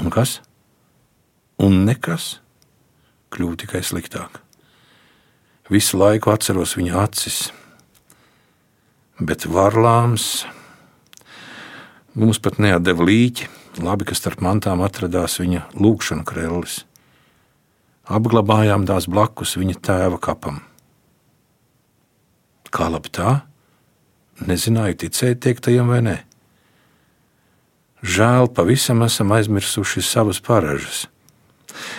Un 0.00 0.12
kas? 0.12 0.38
Un 1.60 1.82
nekas 1.84 2.38
kļuva 3.34 3.58
tikai 3.60 3.82
sliktāk. 3.84 4.40
Visu 5.70 5.98
laiku 6.00 6.32
atceros 6.32 6.72
viņa 6.78 6.94
acis, 7.04 7.40
bet 9.20 9.44
varlāms 9.46 10.46
mums 12.16 12.40
pat 12.42 12.58
neatdeva 12.58 13.04
līķi. 13.06 13.50
Labi, 13.84 14.08
ka 14.08 14.16
starp 14.18 14.40
mantām 14.42 14.80
atradās 14.82 15.36
viņa 15.38 15.68
lūkšana 15.78 16.24
krellis. 16.26 16.80
Apglabājām 18.10 18.88
tās 18.88 19.06
blakus 19.06 19.54
viņa 19.60 19.76
tēva 19.86 20.18
kapam. 20.18 20.58
Kā 22.74 22.88
labi 22.90 23.12
tā? 23.14 23.36
Nezināju, 24.42 24.96
ticēt 25.04 25.44
teiktajam 25.44 25.92
vai 25.92 26.00
nē. 26.02 26.16
Žēl, 28.00 28.48
pavisam 28.56 29.04
esam 29.04 29.30
aizmirsuši 29.36 30.02
savas 30.02 30.40
paražas. 30.42 31.04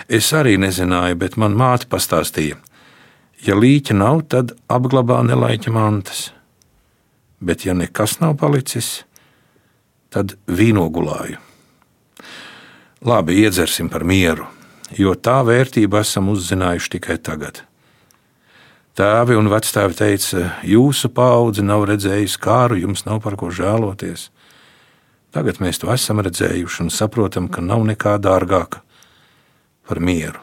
Es 0.08 0.32
arī 0.36 0.58
nezināju, 0.60 1.18
bet 1.20 1.38
man 1.40 1.56
māte 1.58 1.88
pastāstīja, 1.90 2.58
Ja 3.42 3.56
līķa 3.58 3.94
nav, 3.98 4.20
tad 4.30 4.52
apglabā 4.70 5.18
nelaiķa 5.26 5.72
mantas. 5.74 6.28
Bet, 7.42 7.64
ja 7.66 7.74
nekas 7.74 8.20
nav 8.20 8.36
palicis, 8.38 9.02
tad 10.14 10.36
vīnogulāju. 10.46 11.40
Labi, 13.02 13.40
iedzersim 13.42 13.88
par 13.90 14.04
mieru, 14.06 14.46
jo 14.94 15.16
tā 15.18 15.40
vērtību 15.42 15.98
esam 15.98 16.30
uzzinājuši 16.30 16.92
tikai 16.94 17.18
tagad. 17.18 17.64
Tēvi 18.94 19.34
un 19.34 19.50
vectēvi 19.50 19.98
teica, 19.98 20.44
jūsu 20.62 21.10
paudze 21.10 21.66
nav 21.66 21.88
redzējusi 21.90 22.38
kāru, 22.38 22.78
jums 22.78 23.02
nav 23.08 23.24
par 23.26 23.34
ko 23.40 23.50
žēloties. 23.50 24.28
Tagad 25.34 25.58
mēs 25.64 25.82
to 25.82 25.90
esam 25.90 26.22
redzējuši 26.22 26.84
un 26.86 26.94
saprotam, 26.94 27.50
ka 27.50 27.64
nav 27.64 27.82
nekā 27.90 28.20
dārgāka 28.22 28.84
par 29.88 30.00
mieru 30.00 30.40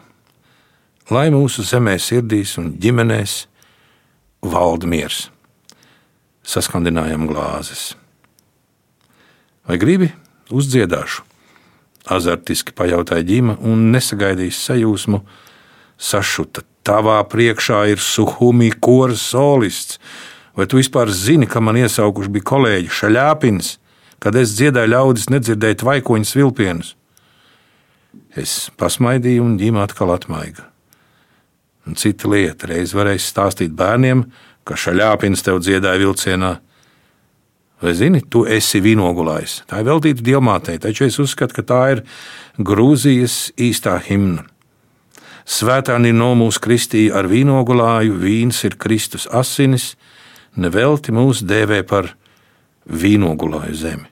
lai 1.13 1.29
mūsu 1.33 1.65
zemē, 1.65 1.97
sirdīs 2.01 2.55
un 2.61 2.73
ģimenēs 2.81 3.43
valda 4.45 4.89
miers. 4.89 5.27
Saskandinājam 6.45 7.27
glāzes. 7.29 7.93
Vai 9.67 9.77
gribi? 9.81 10.09
Uzdziedāšu. 10.49 11.25
Azartiski 12.09 12.73
pajautāja 12.73 13.25
ģima 13.27 13.59
un 13.65 13.89
nesagaidījis 13.93 14.63
sajūsmu. 14.69 15.19
Sašuta, 15.99 16.63
tavā 16.87 17.19
priekšā 17.29 17.83
ir 17.91 18.01
suhumi 18.01 18.71
koras 18.71 19.21
solists. 19.33 19.99
Vai 20.57 20.65
tu 20.65 20.79
vispār 20.79 21.11
zini, 21.13 21.45
ka 21.45 21.61
man 21.61 21.77
iesaukuši 21.77 22.31
bija 22.33 22.47
kolēģi 22.49 22.95
Šaļāpins, 22.95 23.75
kad 24.23 24.35
es 24.39 24.55
dziedāju 24.57 24.93
ļaudis 24.95 25.29
nedzirdēt 25.31 25.83
vaikoņus 25.85 26.33
vilpienus? 26.39 26.95
Es 28.37 28.69
pasmaidīju 28.77 29.45
un 29.45 29.57
ģima 29.57 29.85
atkal 29.87 30.13
atmaiga. 30.13 30.67
Un 31.89 31.97
cita 31.97 32.29
lieta, 32.29 32.67
reiz 32.69 32.93
varēs 32.93 33.31
stāstīt 33.31 33.73
bērniem, 33.73 34.27
ka 34.67 34.77
šaļāpins 34.77 35.41
tev 35.45 35.61
dziedāja 35.63 36.01
vilcienā. 36.03 36.51
Vai 37.79 37.93
zini, 37.95 38.19
tu 38.21 38.43
esi 38.45 38.81
vinogulājs? 38.83 39.63
Tā 39.69 39.79
ir 39.79 39.87
veltīta 39.87 40.25
diamātei, 40.25 40.77
taču 40.83 41.07
es 41.07 41.17
uzskatu, 41.21 41.55
ka 41.55 41.63
tā 41.63 41.81
ir 41.95 42.03
Grūzijas 42.59 43.53
īstā 43.57 43.95
himna. 44.03 44.43
Svētāni 45.49 46.11
no 46.13 46.33
mūsu 46.37 46.61
kristīja 46.61 47.15
ar 47.17 47.29
vīnogulāju, 47.31 48.19
vīns 48.21 48.61
ir 48.67 48.77
Kristus 48.77 49.25
asinis, 49.33 49.95
nevelti 50.59 51.15
mūs 51.15 51.41
dēvē 51.41 51.81
par 51.89 52.11
vīnogulāju 52.85 53.79
zemi. 53.79 54.05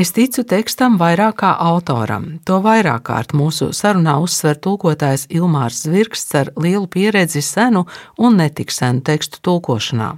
Es 0.00 0.14
ticu 0.16 0.46
tekstam 0.48 0.94
vairāk 0.96 1.42
kā 1.42 1.48
autoram. 1.60 2.38
To 2.48 2.62
vairāk 2.64 3.02
kārt 3.10 3.34
mūsu 3.36 3.66
sarunā 3.76 4.14
uzsver 4.24 4.56
tulkotājs 4.56 5.26
Ilmārs 5.28 5.82
Zvirksts 5.84 6.38
ar 6.40 6.50
lielu 6.56 6.86
pieredzi 6.88 7.42
senu 7.44 7.82
un 8.16 8.40
netik 8.40 8.72
senu 8.72 9.04
tekstu 9.04 9.42
tulkošanā. 9.44 10.14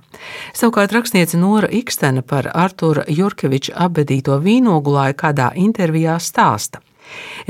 Savukārt 0.55 0.95
rakstniece 0.95 1.40
Nora 1.40 1.66
Ikstena 1.66 2.23
par 2.23 2.53
Artura 2.55 3.03
Jurkeviča 3.11 3.75
abedīto 3.88 4.38
vīnogulāju 4.47 5.18
kādā 5.18 5.51
intervijā 5.59 6.14
stāsta. 6.23 6.79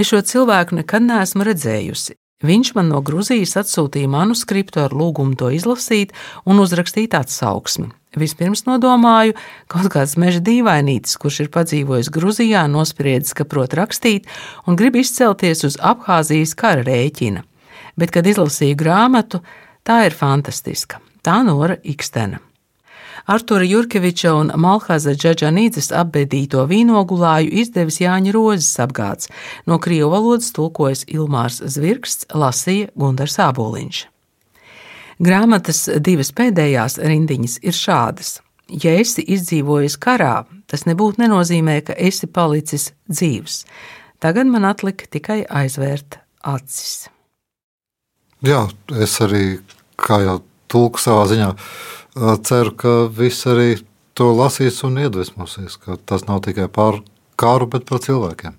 Es 0.01 0.09
šo 0.09 0.25
cilvēku 0.25 0.81
nekad 0.81 1.05
neesmu 1.05 1.45
redzējusi. 1.53 2.17
Viņš 2.49 2.75
man 2.79 2.95
no 2.95 3.05
Grūzijas 3.05 3.59
atsūtīja 3.61 4.09
manuskriptu 4.09 4.81
ar 4.89 4.97
lūgumu 4.97 5.37
to 5.37 5.53
izlasīt 5.53 6.17
un 6.49 6.65
uzrakstīt 6.65 7.13
atsauksmi. 7.13 7.93
Vispirms 8.19 8.67
nodomāju, 8.67 9.33
kaut 9.73 9.89
kāds 9.95 10.19
meža 10.21 10.43
dīvainītis, 10.45 11.17
kurš 11.21 11.47
ir 11.47 11.51
padzīvojis 11.55 12.13
Grūzijā, 12.13 12.67
nospriedzis, 12.69 13.33
ka 13.39 13.49
prot 13.49 13.73
rakstīt 13.79 14.29
un 14.69 14.77
grib 14.77 14.99
izcelties 15.01 15.65
uz 15.65 15.79
Abhāzijas 15.81 16.53
kara 16.59 16.85
rēķina. 16.85 17.47
Bet, 17.97 18.13
kad 18.13 18.29
izlasīju 18.29 18.77
grāmatu, 18.77 19.41
tā 19.85 20.03
ir 20.09 20.17
fantastiska. 20.17 21.01
Tā 21.25 21.41
Nora 21.47 21.79
Ikstena. 21.85 22.41
Artura 23.27 23.65
Jurkeviča 23.65 24.33
un 24.35 24.51
Malhaza 24.59 25.15
Džaģanīdzes 25.15 25.93
apbedīto 25.95 26.65
vīnogulāju 26.67 27.53
izdevis 27.63 28.01
Jāņa 28.03 28.33
Rozes 28.35 28.73
apgāds, 28.83 29.31
no 29.67 29.79
krievu 29.79 30.11
valodas 30.11 30.51
tulkojas 30.57 31.05
Ilmārs 31.07 31.63
Zvirksts, 31.63 32.27
lasīja 32.35 32.91
Gundars 32.99 33.39
Āboliņš. 33.39 34.09
Grāmatas 35.23 35.85
divas 36.03 36.33
pēdējās 36.35 36.97
rindiņas 36.99 37.61
ir 37.63 37.77
šādas. 37.77 38.41
Ja 38.83 38.95
esi 38.99 39.23
izdzīvojis 39.35 39.95
karā, 40.03 40.47
tas 40.67 40.83
nebūtu 40.89 41.23
nenozīmē, 41.23 41.77
ka 41.87 41.95
esi 41.95 42.27
palicis 42.27 42.89
dzīvs. 43.11 43.61
Tagad 44.23 44.51
man 44.51 44.67
atlika 44.67 45.07
tikai 45.11 45.43
aizvērt 45.47 46.19
acis. 46.43 47.07
Jā, 48.43 48.65
es 48.99 49.15
arī, 49.23 49.61
kā 50.01 50.19
jau 50.25 50.41
tulku 50.73 51.03
savā 51.03 51.29
ziņā, 51.31 51.53
ceru, 52.49 52.75
ka 52.75 52.97
visi 53.15 53.47
arī 53.53 53.69
to 54.19 54.33
lasīs 54.35 54.83
un 54.89 54.99
iedvesmosies, 55.05 55.79
ka 55.79 56.01
tas 56.03 56.27
nav 56.27 56.43
tikai 56.49 56.67
par 56.73 56.99
kāru, 57.39 57.71
bet 57.71 57.87
par 57.87 58.03
cilvēkiem. 58.03 58.59